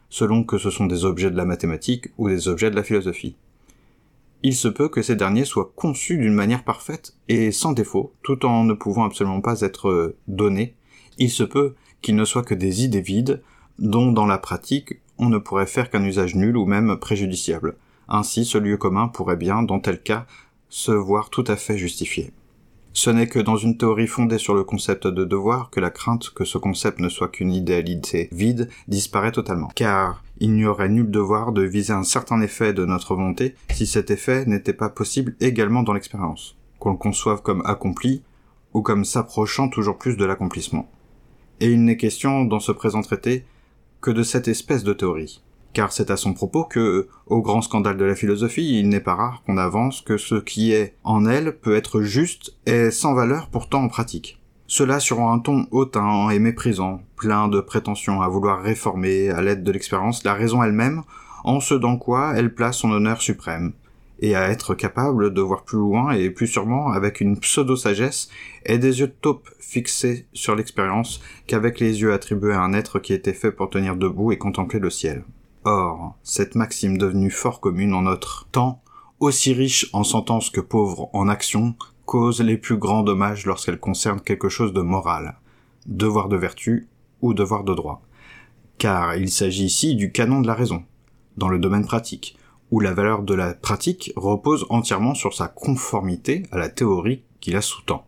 selon 0.10 0.44
que 0.44 0.58
ce 0.58 0.70
sont 0.70 0.86
des 0.86 1.04
objets 1.04 1.30
de 1.30 1.38
la 1.38 1.46
mathématique 1.46 2.08
ou 2.18 2.30
des 2.30 2.48
objets 2.48 2.72
de 2.72 2.76
la 2.76 2.84
philosophie. 2.84 3.36
Il 4.44 4.56
se 4.56 4.68
peut 4.68 4.90
que 4.90 5.02
ces 5.02 5.16
derniers 5.16 5.46
soient 5.46 5.72
conçus 5.76 6.18
d'une 6.18 6.34
manière 6.34 6.64
parfaite 6.64 7.14
et 7.28 7.52
sans 7.52 7.74
défaut, 7.74 8.14
tout 8.24 8.46
en 8.46 8.64
ne 8.64 8.74
pouvant 8.74 9.04
absolument 9.04 9.42
pas 9.42 9.62
être 9.62 10.16
donnés. 10.28 10.76
Il 11.20 11.30
se 11.30 11.44
peut 11.44 11.76
qu'ils 12.02 12.16
ne 12.16 12.26
soient 12.26 12.44
que 12.44 12.56
des 12.56 12.84
idées 12.84 13.02
vides, 13.02 13.44
dont 13.78 14.12
dans 14.12 14.26
la 14.26 14.38
pratique 14.38 14.96
on 15.20 15.30
ne 15.30 15.38
pourrait 15.38 15.68
faire 15.68 15.92
qu'un 15.92 16.04
usage 16.04 16.36
nul 16.36 16.58
ou 16.58 16.66
même 16.66 16.98
préjudiciable. 16.98 17.78
Ainsi, 18.10 18.44
ce 18.44 18.58
lieu 18.58 18.78
commun 18.78 19.08
pourrait 19.08 19.36
bien, 19.36 19.62
dans 19.62 19.80
tel 19.80 20.02
cas, 20.02 20.26
se 20.70 20.92
voir 20.92 21.30
tout 21.30 21.44
à 21.48 21.56
fait 21.56 21.78
justifié. 21.78 22.34
Ce 22.94 23.10
n'est 23.10 23.28
que 23.28 23.40
dans 23.40 23.56
une 23.56 23.78
théorie 23.78 24.08
fondée 24.08 24.38
sur 24.38 24.54
le 24.54 24.64
concept 24.64 25.08
de 25.08 25.24
devoir 25.24 25.70
que 25.70 25.80
la 25.80 25.92
crainte 25.92 26.32
que 26.32 26.44
ce 26.44 26.58
concept 26.58 27.00
ne 27.00 27.08
soit 27.08 27.30
qu'une 27.30 27.54
idéalité 27.54 28.28
vide 28.32 28.70
disparaît 28.88 29.32
totalement. 29.32 29.70
Car 29.76 30.24
il 30.42 30.54
n'y 30.54 30.66
aurait 30.66 30.90
nul 30.90 31.10
devoir 31.10 31.52
de 31.52 31.62
viser 31.62 31.94
un 31.94 32.04
certain 32.04 32.42
effet 32.42 32.74
de 32.74 32.84
notre 32.84 33.16
volonté 33.16 33.56
si 33.72 33.86
cet 33.86 34.10
effet 34.10 34.46
n'était 34.48 34.74
pas 34.74 34.90
possible 34.90 35.36
également 35.40 35.84
dans 35.84 35.94
l'expérience, 35.94 36.58
qu'on 36.80 36.92
le 36.92 36.98
conçoive 36.98 37.44
comme 37.44 37.62
accompli 37.64 38.24
ou 38.74 38.82
comme 38.82 39.06
s'approchant 39.06 39.70
toujours 39.70 40.00
plus 40.00 40.18
de 40.18 40.26
l'accomplissement. 40.26 40.90
Et 41.60 41.72
il 41.72 41.86
n'est 41.86 41.96
question 41.96 42.44
dans 42.44 42.60
ce 42.60 42.72
présent 42.72 43.04
traité 43.04 43.46
que 44.02 44.10
de 44.10 44.24
cette 44.24 44.48
espèce 44.48 44.84
de 44.84 44.94
théorie 44.94 45.42
car 45.74 45.94
c'est 45.94 46.12
à 46.12 46.18
son 46.18 46.34
propos 46.34 46.66
que, 46.66 47.08
au 47.28 47.42
grand 47.42 47.62
scandale 47.62 47.96
de 47.96 48.04
la 48.04 48.16
philosophie, 48.16 48.80
il 48.80 48.90
n'est 48.90 49.00
pas 49.00 49.16
rare 49.16 49.42
qu'on 49.46 49.58
avance 49.58 50.02
que 50.02 50.18
ce 50.18 50.36
qui 50.36 50.74
est 50.74 50.96
en 51.06 51.26
elle 51.26 51.58
peut 51.58 51.76
être 51.76 52.02
juste 52.02 52.58
et 52.66 52.92
sans 52.92 53.14
valeur 53.14 53.48
pourtant 53.48 53.84
en 53.84 53.88
pratique. 53.88 54.42
Cela 54.68 55.00
sur 55.00 55.22
un 55.22 55.40
ton 55.40 55.68
hautain 55.72 56.30
et 56.30 56.40
méprisant, 56.40 57.02
plein 57.22 57.48
de 57.48 57.62
prétentions 57.62 58.24
à 58.24 58.28
vouloir 58.28 58.63
réformer, 58.63 59.30
à 59.30 59.44
l'aide 59.44 59.63
de 59.63 59.72
l'expérience, 59.72 60.24
la 60.24 60.34
raison 60.34 60.63
elle-même, 60.63 61.04
en 61.44 61.60
ce 61.60 61.75
dans 61.75 61.96
quoi 61.96 62.34
elle 62.36 62.51
place 62.51 62.78
son 62.78 62.90
honneur 62.90 63.22
suprême, 63.22 63.74
et 64.22 64.36
à 64.36 64.50
être 64.50 64.74
capable 64.74 65.32
de 65.32 65.40
voir 65.40 65.63
plus 65.63 65.78
loin 65.78 66.13
et 66.13 66.32
plus 66.32 66.48
sûrement 66.48 66.92
avec 66.92 67.22
une 67.22 67.38
pseudo-sagesse 67.38 68.30
et 68.66 68.80
des 68.80 69.01
yeux 69.01 69.08
de 69.08 69.16
taupe 69.22 69.48
fixés 69.60 70.25
sur 70.34 70.56
l'expérience 70.56 71.22
qu'avec 71.46 71.80
les 71.80 72.01
yeux 72.01 72.12
attribués 72.12 72.56
à 72.56 72.62
un 72.62 72.74
être 72.74 72.98
qui 72.98 73.13
était 73.13 73.34
fait 73.34 73.51
pour 73.51 73.70
tenir 73.70 73.98
debout 73.98 74.32
et 74.32 74.40
contempler 74.40 74.80
le 74.80 74.90
ciel. 74.90 75.24
Or, 75.63 76.16
cette 76.24 76.56
maxime 76.56 76.98
devenue 76.98 77.30
fort 77.30 77.60
commune 77.60 77.94
en 77.94 78.01
notre 78.01 78.48
temps, 78.51 78.82
aussi 79.20 79.54
riche 79.54 79.88
en 79.94 80.04
sentences 80.04 80.50
que 80.50 80.60
pauvre 80.60 81.12
en 81.13 81.30
actions, 81.30 81.75
cause 82.06 82.42
les 82.42 82.58
plus 82.58 82.78
grands 82.78 83.04
dommages 83.04 83.46
lorsqu'elle 83.46 83.80
concerne 83.80 84.22
quelque 84.22 84.50
chose 84.50 84.74
de 84.74 84.82
moral, 84.82 85.36
devoir 85.86 86.28
de 86.28 86.36
vertu 86.36 86.88
ou 87.22 87.34
devoir 87.34 87.63
de 87.63 87.74
droit. 87.74 88.01
Car 88.78 89.16
il 89.16 89.30
s'agit 89.30 89.66
ici 89.66 89.96
du 89.96 90.12
canon 90.12 90.42
de 90.42 90.48
la 90.48 90.56
raison, 90.56 90.84
dans 91.38 91.50
le 91.50 91.60
domaine 91.60 91.86
pratique, 91.86 92.38
où 92.72 92.80
la 92.80 92.94
valeur 92.94 93.24
de 93.24 93.34
la 93.34 93.54
pratique 93.54 94.13
repose 94.16 94.66
entièrement 94.70 95.13
sur 95.13 95.34
sa 95.34 95.48
conformité 95.48 96.44
à 96.51 96.58
la 96.58 96.70
théorie 96.70 97.24
qui 97.40 97.51
la 97.51 97.62
sous-tend 97.62 98.06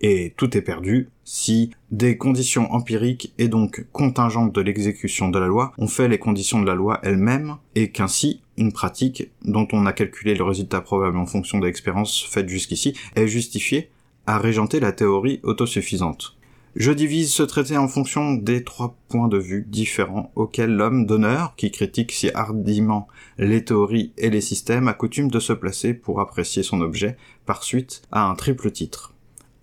et 0.00 0.32
tout 0.36 0.56
est 0.56 0.62
perdu 0.62 1.08
si 1.24 1.70
des 1.90 2.16
conditions 2.16 2.72
empiriques 2.72 3.32
et 3.38 3.48
donc 3.48 3.86
contingentes 3.92 4.54
de 4.54 4.60
l'exécution 4.60 5.28
de 5.28 5.38
la 5.38 5.46
loi 5.46 5.72
ont 5.78 5.86
fait 5.86 6.08
les 6.08 6.18
conditions 6.18 6.60
de 6.60 6.66
la 6.66 6.74
loi 6.74 7.00
elle-même 7.02 7.56
et 7.74 7.90
qu'ainsi 7.90 8.40
une 8.56 8.72
pratique 8.72 9.30
dont 9.42 9.68
on 9.72 9.86
a 9.86 9.92
calculé 9.92 10.34
le 10.34 10.44
résultat 10.44 10.80
probable 10.80 11.18
en 11.18 11.26
fonction 11.26 11.58
de 11.58 11.66
l'expérience 11.66 12.24
faite 12.24 12.48
jusqu'ici 12.48 12.94
est 13.14 13.28
justifiée 13.28 13.90
à 14.26 14.38
régenter 14.38 14.80
la 14.80 14.92
théorie 14.92 15.40
autosuffisante. 15.42 16.36
Je 16.76 16.92
divise 16.92 17.32
ce 17.32 17.42
traité 17.42 17.76
en 17.76 17.88
fonction 17.88 18.34
des 18.34 18.62
trois 18.62 18.96
points 19.08 19.26
de 19.26 19.38
vue 19.38 19.66
différents 19.66 20.30
auxquels 20.36 20.72
l'homme 20.72 21.04
d'honneur, 21.04 21.56
qui 21.56 21.72
critique 21.72 22.12
si 22.12 22.30
hardiment 22.32 23.08
les 23.38 23.64
théories 23.64 24.12
et 24.16 24.30
les 24.30 24.40
systèmes, 24.40 24.86
a 24.86 24.92
coutume 24.92 25.32
de 25.32 25.40
se 25.40 25.52
placer 25.52 25.94
pour 25.94 26.20
apprécier 26.20 26.62
son 26.62 26.80
objet, 26.80 27.16
par 27.44 27.64
suite 27.64 28.02
à 28.12 28.22
un 28.22 28.36
triple 28.36 28.70
titre. 28.70 29.14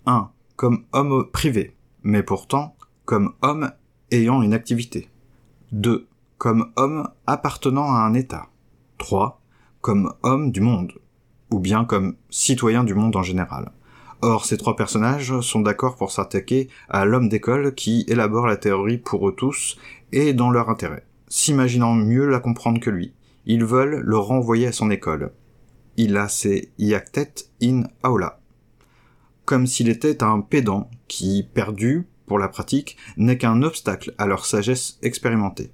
1. 0.05 0.29
Comme 0.57 0.83
homme 0.91 1.29
privé, 1.31 1.77
mais 2.03 2.23
pourtant 2.23 2.75
comme 3.05 3.33
homme 3.41 3.71
ayant 4.11 4.41
une 4.41 4.53
activité. 4.53 5.09
2. 5.71 6.07
Comme 6.37 6.73
homme 6.75 7.07
appartenant 7.25 7.89
à 7.89 7.99
un 7.99 8.15
État. 8.15 8.49
3. 8.97 9.41
Comme 9.79 10.13
homme 10.23 10.51
du 10.51 10.59
monde, 10.59 10.91
ou 11.51 11.59
bien 11.59 11.85
comme 11.85 12.17
citoyen 12.29 12.83
du 12.83 12.95
monde 12.95 13.15
en 13.15 13.23
général. 13.23 13.71
Or, 14.21 14.45
ces 14.45 14.57
trois 14.57 14.75
personnages 14.75 15.39
sont 15.41 15.59
d'accord 15.59 15.95
pour 15.95 16.11
s'attaquer 16.11 16.69
à 16.89 17.05
l'homme 17.05 17.29
d'école 17.29 17.75
qui 17.75 18.03
élabore 18.07 18.47
la 18.47 18.57
théorie 18.57 18.97
pour 18.97 19.29
eux 19.29 19.35
tous 19.35 19.77
et 20.11 20.33
dans 20.33 20.49
leur 20.49 20.69
intérêt. 20.69 21.05
S'imaginant 21.27 21.93
mieux 21.93 22.25
la 22.25 22.39
comprendre 22.39 22.79
que 22.79 22.89
lui, 22.89 23.13
ils 23.45 23.63
veulent 23.63 24.01
le 24.03 24.17
renvoyer 24.17 24.67
à 24.67 24.71
son 24.71 24.89
école. 24.89 25.33
Il 25.97 26.17
a 26.17 26.27
ses 26.29 26.71
iactet 26.79 27.33
in 27.61 27.83
aula. 28.03 28.39
Comme 29.45 29.67
s'il 29.67 29.87
était 29.87 30.23
un 30.23 30.41
pédant 30.41 30.89
qui, 31.07 31.43
perdu 31.53 32.07
pour 32.25 32.39
la 32.39 32.47
pratique, 32.47 32.97
n'est 33.17 33.37
qu'un 33.37 33.61
obstacle 33.61 34.13
à 34.17 34.25
leur 34.25 34.45
sagesse 34.45 34.97
expérimentée. 35.01 35.71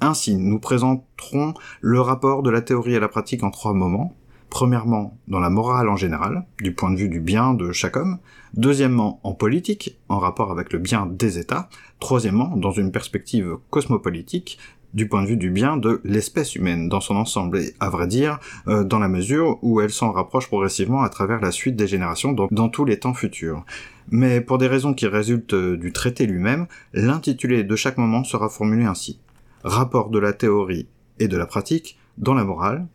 Ainsi, 0.00 0.36
nous 0.36 0.58
présenterons 0.58 1.54
le 1.80 2.00
rapport 2.00 2.42
de 2.42 2.50
la 2.50 2.62
théorie 2.62 2.96
à 2.96 3.00
la 3.00 3.08
pratique 3.08 3.42
en 3.42 3.50
trois 3.50 3.74
moments, 3.74 4.16
Premièrement, 4.50 5.16
dans 5.28 5.38
la 5.38 5.48
morale 5.48 5.88
en 5.88 5.96
général, 5.96 6.44
du 6.60 6.74
point 6.74 6.90
de 6.90 6.96
vue 6.96 7.08
du 7.08 7.20
bien 7.20 7.54
de 7.54 7.70
chaque 7.70 7.96
homme. 7.96 8.18
Deuxièmement, 8.54 9.20
en 9.22 9.32
politique, 9.32 9.96
en 10.08 10.18
rapport 10.18 10.50
avec 10.50 10.72
le 10.72 10.80
bien 10.80 11.06
des 11.06 11.38
États. 11.38 11.68
Troisièmement, 12.00 12.56
dans 12.56 12.72
une 12.72 12.90
perspective 12.90 13.56
cosmopolitique, 13.70 14.58
du 14.92 15.08
point 15.08 15.22
de 15.22 15.28
vue 15.28 15.36
du 15.36 15.50
bien 15.50 15.76
de 15.76 16.00
l'espèce 16.02 16.56
humaine 16.56 16.88
dans 16.88 17.00
son 17.00 17.14
ensemble, 17.14 17.58
et 17.58 17.74
à 17.78 17.90
vrai 17.90 18.08
dire, 18.08 18.40
euh, 18.66 18.82
dans 18.82 18.98
la 18.98 19.06
mesure 19.06 19.58
où 19.62 19.80
elle 19.80 19.90
s'en 19.90 20.10
rapproche 20.10 20.48
progressivement 20.48 21.02
à 21.02 21.08
travers 21.08 21.40
la 21.40 21.52
suite 21.52 21.76
des 21.76 21.86
générations 21.86 22.32
dans, 22.32 22.48
dans 22.50 22.68
tous 22.68 22.84
les 22.84 22.98
temps 22.98 23.14
futurs. 23.14 23.64
Mais 24.10 24.40
pour 24.40 24.58
des 24.58 24.66
raisons 24.66 24.94
qui 24.94 25.06
résultent 25.06 25.54
du 25.54 25.92
traité 25.92 26.26
lui-même, 26.26 26.66
l'intitulé 26.92 27.62
de 27.62 27.76
chaque 27.76 27.98
moment 27.98 28.24
sera 28.24 28.48
formulé 28.48 28.84
ainsi. 28.84 29.20
Rapport 29.62 30.10
de 30.10 30.18
la 30.18 30.32
théorie 30.32 30.88
et 31.20 31.28
de 31.28 31.36
la 31.36 31.46
pratique 31.46 31.96
dans 32.18 32.34
la 32.34 32.44
morale, 32.44 32.86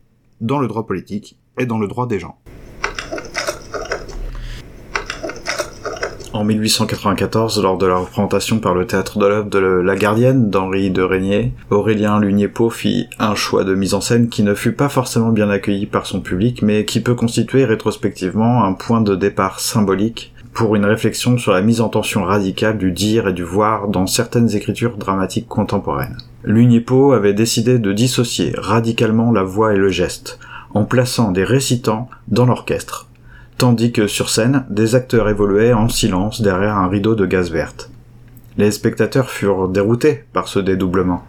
dans 0.41 0.59
le 0.59 0.67
droit 0.67 0.85
politique 0.85 1.37
et 1.57 1.65
dans 1.65 1.79
le 1.79 1.87
droit 1.87 2.07
des 2.07 2.19
gens. 2.19 2.37
En 6.35 6.43
1894, 6.43 7.63
lors 7.63 7.77
de 7.77 7.85
la 7.85 7.95
représentation 7.95 8.59
par 8.59 8.75
le 8.75 8.85
théâtre 8.85 9.19
de 9.19 9.25
l'œuvre 9.25 9.49
de 9.49 9.57
La 9.57 9.95
Gardienne 9.95 10.49
d'Henri 10.49 10.91
de 10.91 11.01
Régnier, 11.01 11.53
Aurélien 11.69 12.19
Lugnepo 12.19 12.69
fit 12.69 13.07
un 13.19 13.35
choix 13.35 13.63
de 13.63 13.73
mise 13.73 13.93
en 13.93 14.01
scène 14.01 14.27
qui 14.27 14.43
ne 14.43 14.53
fut 14.53 14.73
pas 14.73 14.89
forcément 14.89 15.29
bien 15.29 15.49
accueilli 15.49 15.85
par 15.85 16.05
son 16.05 16.19
public, 16.19 16.61
mais 16.61 16.83
qui 16.83 16.99
peut 16.99 17.15
constituer 17.15 17.63
rétrospectivement 17.63 18.65
un 18.65 18.73
point 18.73 18.99
de 18.99 19.15
départ 19.15 19.61
symbolique 19.61 20.33
pour 20.53 20.75
une 20.75 20.83
réflexion 20.83 21.37
sur 21.37 21.53
la 21.53 21.61
mise 21.61 21.79
en 21.79 21.87
tension 21.87 22.23
radicale 22.23 22.77
du 22.77 22.91
dire 22.91 23.29
et 23.29 23.33
du 23.33 23.43
voir 23.43 23.87
dans 23.87 24.05
certaines 24.05 24.53
écritures 24.55 24.97
dramatiques 24.97 25.47
contemporaines. 25.47 26.17
Lugnepo 26.43 27.13
avait 27.13 27.33
décidé 27.33 27.79
de 27.79 27.93
dissocier 27.93 28.53
radicalement 28.57 29.31
la 29.31 29.43
voix 29.43 29.73
et 29.73 29.77
le 29.77 29.89
geste, 29.89 30.37
en 30.75 30.83
plaçant 30.83 31.31
des 31.31 31.45
récitants 31.45 32.09
dans 32.27 32.45
l'orchestre, 32.45 33.07
tandis 33.57 33.91
que 33.93 34.07
sur 34.07 34.29
scène, 34.29 34.65
des 34.69 34.93
acteurs 34.93 35.29
évoluaient 35.29 35.73
en 35.73 35.89
silence 35.89 36.41
derrière 36.41 36.75
un 36.75 36.89
rideau 36.89 37.15
de 37.15 37.25
gaz 37.25 37.49
verte. 37.49 37.89
Les 38.57 38.71
spectateurs 38.71 39.29
furent 39.29 39.69
déroutés 39.69 40.25
par 40.33 40.49
ce 40.49 40.59
dédoublement, 40.59 41.23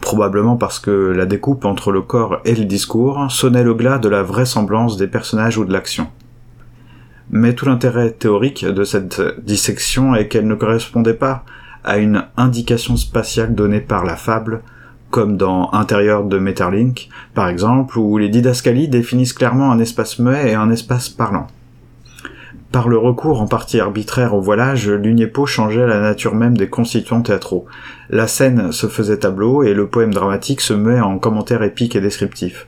probablement 0.00 0.56
parce 0.56 0.78
que 0.78 0.90
la 0.90 1.24
découpe 1.24 1.64
entre 1.64 1.90
le 1.90 2.02
corps 2.02 2.40
et 2.44 2.54
le 2.54 2.66
discours 2.66 3.30
sonnait 3.30 3.64
le 3.64 3.74
glas 3.74 3.98
de 3.98 4.10
la 4.10 4.22
vraisemblance 4.22 4.98
des 4.98 5.06
personnages 5.06 5.56
ou 5.56 5.64
de 5.64 5.72
l'action. 5.72 6.08
Mais 7.30 7.54
tout 7.54 7.64
l'intérêt 7.64 8.10
théorique 8.10 8.66
de 8.66 8.84
cette 8.84 9.22
dissection 9.42 10.14
est 10.14 10.28
qu'elle 10.28 10.46
ne 10.46 10.54
correspondait 10.54 11.14
pas 11.14 11.44
à 11.82 11.96
une 11.96 12.26
indication 12.36 12.98
spatiale 12.98 13.54
donnée 13.54 13.80
par 13.80 14.04
la 14.04 14.16
fable 14.16 14.62
comme 15.12 15.36
dans 15.36 15.70
Intérieur 15.72 16.24
de 16.24 16.38
Metterlink, 16.38 17.10
par 17.34 17.48
exemple, 17.48 17.98
où 17.98 18.16
les 18.16 18.30
didascalies 18.30 18.88
définissent 18.88 19.34
clairement 19.34 19.70
un 19.70 19.78
espace 19.78 20.18
muet 20.18 20.50
et 20.50 20.54
un 20.54 20.70
espace 20.70 21.10
parlant. 21.10 21.46
Par 22.72 22.88
le 22.88 22.96
recours 22.96 23.42
en 23.42 23.46
partie 23.46 23.78
arbitraire 23.78 24.34
au 24.34 24.40
voilage, 24.40 24.88
l'Uniepo 24.88 25.44
changeait 25.44 25.86
la 25.86 26.00
nature 26.00 26.34
même 26.34 26.56
des 26.56 26.70
constituants 26.70 27.20
théâtraux. 27.20 27.66
La 28.08 28.26
scène 28.26 28.72
se 28.72 28.86
faisait 28.86 29.18
tableau 29.18 29.62
et 29.62 29.74
le 29.74 29.86
poème 29.86 30.14
dramatique 30.14 30.62
se 30.62 30.72
muait 30.72 31.00
en 31.00 31.18
commentaire 31.18 31.62
épique 31.62 31.94
et 31.94 32.00
descriptif. 32.00 32.66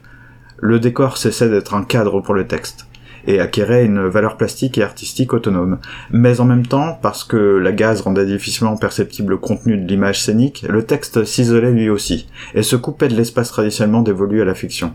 Le 0.58 0.78
décor 0.78 1.16
cessait 1.16 1.48
d'être 1.48 1.74
un 1.74 1.82
cadre 1.82 2.20
pour 2.20 2.34
le 2.34 2.46
texte 2.46 2.86
et 3.26 3.40
acquérait 3.40 3.84
une 3.84 4.06
valeur 4.06 4.36
plastique 4.36 4.78
et 4.78 4.82
artistique 4.82 5.32
autonome. 5.32 5.78
Mais 6.10 6.40
en 6.40 6.44
même 6.44 6.66
temps, 6.66 6.98
parce 7.00 7.24
que 7.24 7.36
la 7.36 7.72
gaze 7.72 8.00
rendait 8.00 8.26
difficilement 8.26 8.76
perceptible 8.76 9.30
le 9.30 9.38
contenu 9.38 9.76
de 9.76 9.86
l'image 9.86 10.20
scénique, 10.20 10.64
le 10.68 10.84
texte 10.84 11.24
s'isolait 11.24 11.72
lui 11.72 11.88
aussi, 11.88 12.28
et 12.54 12.62
se 12.62 12.76
coupait 12.76 13.08
de 13.08 13.16
l'espace 13.16 13.50
traditionnellement 13.50 14.02
dévolu 14.02 14.42
à 14.42 14.44
la 14.44 14.54
fiction. 14.54 14.92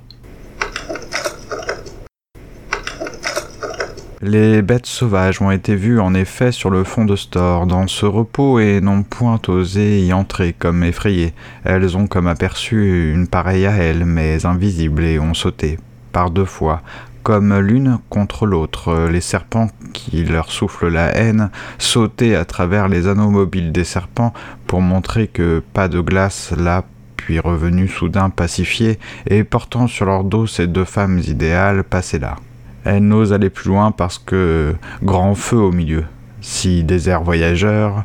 Les 4.22 4.62
bêtes 4.62 4.86
sauvages 4.86 5.42
ont 5.42 5.50
été 5.50 5.78
vues 5.78 6.02
en 6.02 6.14
effet 6.14 6.52
sur 6.52 6.70
le 6.70 6.84
fond 6.84 7.06
de 7.06 7.16
store, 7.16 7.66
dans 7.66 7.88
ce 7.88 8.06
repos, 8.06 8.60
et 8.60 8.82
n'ont 8.82 9.04
point 9.04 9.40
osé 9.48 10.02
y 10.02 10.12
entrer 10.12 10.52
comme 10.52 10.84
effrayées. 10.84 11.34
Elles 11.64 11.96
ont 11.96 12.06
comme 12.06 12.28
aperçu 12.28 13.14
une 13.14 13.28
pareille 13.28 13.66
à 13.66 13.72
elles, 13.78 14.04
mais 14.04 14.46
invisible, 14.46 15.06
et 15.06 15.20
ont 15.20 15.34
sauté, 15.34 15.80
par 16.12 16.32
deux 16.32 16.44
fois, 16.44 16.82
comme 17.24 17.58
l'une 17.60 18.00
contre 18.10 18.46
l'autre, 18.46 19.08
les 19.10 19.22
serpents 19.22 19.70
qui 19.94 20.24
leur 20.24 20.52
soufflent 20.52 20.88
la 20.88 21.16
haine 21.16 21.50
sautaient 21.78 22.36
à 22.36 22.46
travers 22.46 22.88
les 22.88 23.08
anneaux 23.08 23.30
mobiles 23.30 23.72
des 23.72 23.84
serpents 23.84 24.34
pour 24.68 24.82
montrer 24.82 25.28
que 25.28 25.62
pas 25.74 25.88
de 25.88 26.00
glace 26.00 26.54
là, 26.58 26.84
puis 27.16 27.40
revenus 27.40 27.92
soudain 27.94 28.30
pacifiés 28.30 29.00
et 29.28 29.44
portant 29.44 29.88
sur 29.88 30.06
leur 30.06 30.24
dos 30.24 30.48
ces 30.48 30.68
deux 30.68 30.86
femmes 30.86 31.20
idéales 31.20 31.84
passaient 31.84 32.20
là. 32.20 32.38
Elles 32.86 33.06
n'osent 33.06 33.34
aller 33.34 33.50
plus 33.50 33.70
loin 33.70 33.92
parce 33.92 34.18
que 34.18 34.76
grand 35.04 35.36
feu 35.36 35.58
au 35.58 35.72
milieu. 35.72 36.06
Si 36.42 36.84
désert 36.84 37.22
voyageur, 37.22 38.04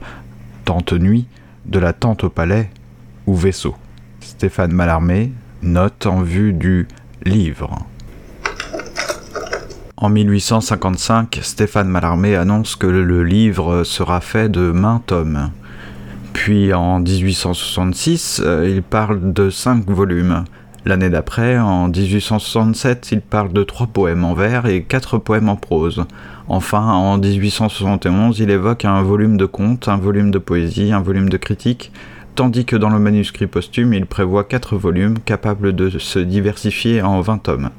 tente 0.64 0.92
nuit, 0.92 1.26
de 1.66 1.78
la 1.78 1.92
tente 1.92 2.24
au 2.24 2.30
palais 2.30 2.70
ou 3.26 3.34
vaisseau. 3.34 3.74
Stéphane 4.20 4.72
Mallarmé 4.72 5.32
note 5.62 6.06
en 6.06 6.20
vue 6.20 6.52
du 6.52 6.88
livre. 7.24 7.78
En 10.04 10.10
1855, 10.10 11.38
Stéphane 11.40 11.88
Mallarmé 11.88 12.36
annonce 12.36 12.76
que 12.76 12.86
le 12.86 13.24
livre 13.24 13.84
sera 13.84 14.20
fait 14.20 14.50
de 14.50 14.70
main 14.70 15.00
tomes. 15.06 15.48
Puis 16.34 16.74
en 16.74 17.00
1866, 17.00 18.42
euh, 18.44 18.68
il 18.68 18.82
parle 18.82 19.32
de 19.32 19.48
cinq 19.48 19.88
volumes. 19.88 20.44
L'année 20.84 21.08
d'après, 21.08 21.56
en 21.56 21.88
1867, 21.88 23.12
il 23.12 23.22
parle 23.22 23.54
de 23.54 23.62
trois 23.62 23.86
poèmes 23.86 24.26
en 24.26 24.34
vers 24.34 24.66
et 24.66 24.82
quatre 24.82 25.16
poèmes 25.16 25.48
en 25.48 25.56
prose. 25.56 26.04
Enfin, 26.48 26.82
en 26.82 27.16
1871, 27.16 28.40
il 28.40 28.50
évoque 28.50 28.84
un 28.84 29.00
volume 29.00 29.38
de 29.38 29.46
contes, 29.46 29.88
un 29.88 29.96
volume 29.96 30.30
de 30.30 30.38
poésie, 30.38 30.92
un 30.92 31.00
volume 31.00 31.30
de 31.30 31.38
critique, 31.38 31.92
tandis 32.34 32.66
que 32.66 32.76
dans 32.76 32.90
le 32.90 32.98
manuscrit 32.98 33.46
posthume, 33.46 33.94
il 33.94 34.04
prévoit 34.04 34.44
quatre 34.44 34.76
volumes 34.76 35.18
capables 35.18 35.74
de 35.74 35.98
se 35.98 36.18
diversifier 36.18 37.00
en 37.00 37.22
20 37.22 37.38
tomes. 37.38 37.70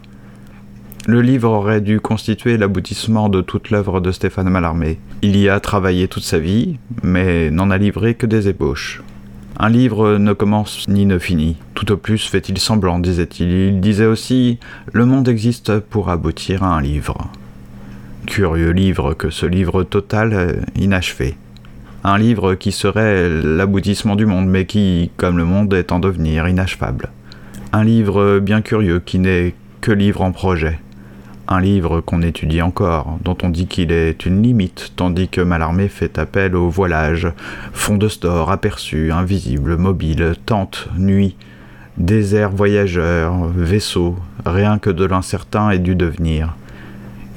Le 1.07 1.21
livre 1.21 1.51
aurait 1.51 1.81
dû 1.81 1.99
constituer 1.99 2.57
l'aboutissement 2.57 3.29
de 3.29 3.41
toute 3.41 3.69
l'œuvre 3.69 4.01
de 4.01 4.11
Stéphane 4.11 4.49
Mallarmé. 4.49 4.97
Il 5.21 5.37
y 5.37 5.49
a 5.49 5.59
travaillé 5.59 6.07
toute 6.07 6.23
sa 6.23 6.39
vie, 6.39 6.79
mais 7.03 7.51
n'en 7.51 7.69
a 7.69 7.77
livré 7.77 8.15
que 8.15 8.25
des 8.25 8.47
ébauches. 8.49 9.03
Un 9.59 9.69
livre 9.69 10.17
ne 10.17 10.33
commence 10.33 10.87
ni 10.87 11.05
ne 11.05 11.19
finit. 11.19 11.57
Tout 11.75 11.91
au 11.91 11.97
plus 11.97 12.25
fait-il 12.27 12.57
semblant, 12.57 12.97
disait-il. 12.97 13.51
Il 13.51 13.81
disait 13.81 14.07
aussi 14.07 14.57
Le 14.93 15.05
monde 15.05 15.27
existe 15.27 15.77
pour 15.79 16.09
aboutir 16.09 16.63
à 16.63 16.75
un 16.75 16.81
livre. 16.81 17.29
Curieux 18.25 18.71
livre 18.71 19.13
que 19.13 19.29
ce 19.29 19.45
livre 19.45 19.83
total 19.83 20.65
inachevé. 20.75 21.35
Un 22.03 22.17
livre 22.17 22.55
qui 22.55 22.71
serait 22.71 23.29
l'aboutissement 23.29 24.15
du 24.15 24.25
monde, 24.25 24.47
mais 24.47 24.65
qui, 24.65 25.11
comme 25.17 25.37
le 25.37 25.45
monde, 25.45 25.71
est 25.75 25.91
en 25.91 25.99
devenir 25.99 26.47
inachevable. 26.47 27.09
Un 27.73 27.83
livre 27.83 28.39
bien 28.39 28.63
curieux 28.63 28.99
qui 28.99 29.19
n'est 29.19 29.53
que 29.81 29.91
livre 29.91 30.23
en 30.23 30.31
projet 30.31 30.79
un 31.47 31.62
livre 31.62 32.01
qu'on 32.01 32.21
étudie 32.21 32.62
encore, 32.62 33.17
dont 33.23 33.38
on 33.43 33.49
dit 33.49 33.67
qu'il 33.67 33.91
est 33.91 34.25
une 34.25 34.41
limite, 34.41 34.93
tandis 34.95 35.27
que 35.27 35.41
Mallarmé 35.41 35.88
fait 35.88 36.17
appel 36.17 36.55
au 36.55 36.69
voilage, 36.69 37.27
fond 37.73 37.97
de 37.97 38.08
store, 38.08 38.51
aperçu, 38.51 39.12
invisible, 39.12 39.77
mobile, 39.77 40.36
tente, 40.45 40.89
nuit, 40.97 41.36
désert 41.97 42.49
voyageur, 42.49 43.34
vaisseau, 43.55 44.15
rien 44.45 44.79
que 44.79 44.89
de 44.89 45.05
l'incertain 45.05 45.69
et 45.69 45.79
du 45.79 45.95
devenir. 45.95 46.55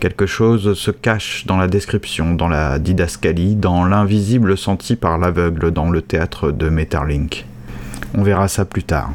Quelque 0.01 0.27
chose 0.27 0.75
se 0.75 0.91
cache 0.91 1.45
dans 1.47 1.57
la 1.57 1.67
description, 1.67 2.35
dans 2.35 2.49
la 2.49 2.79
didascalie, 2.79 3.57
dans 3.57 3.85
l'invisible 3.85 4.57
senti 4.57 4.95
par 4.95 5.19
l'aveugle 5.19 5.73
dans 5.73 5.91
le 5.91 6.03
théâtre 6.03 6.53
de 6.53 6.69
Metterlink. 6.69 7.45
On 8.15 8.23
verra 8.23 8.49
ça 8.49 8.65
plus 8.65 8.85
tard. 8.85 9.11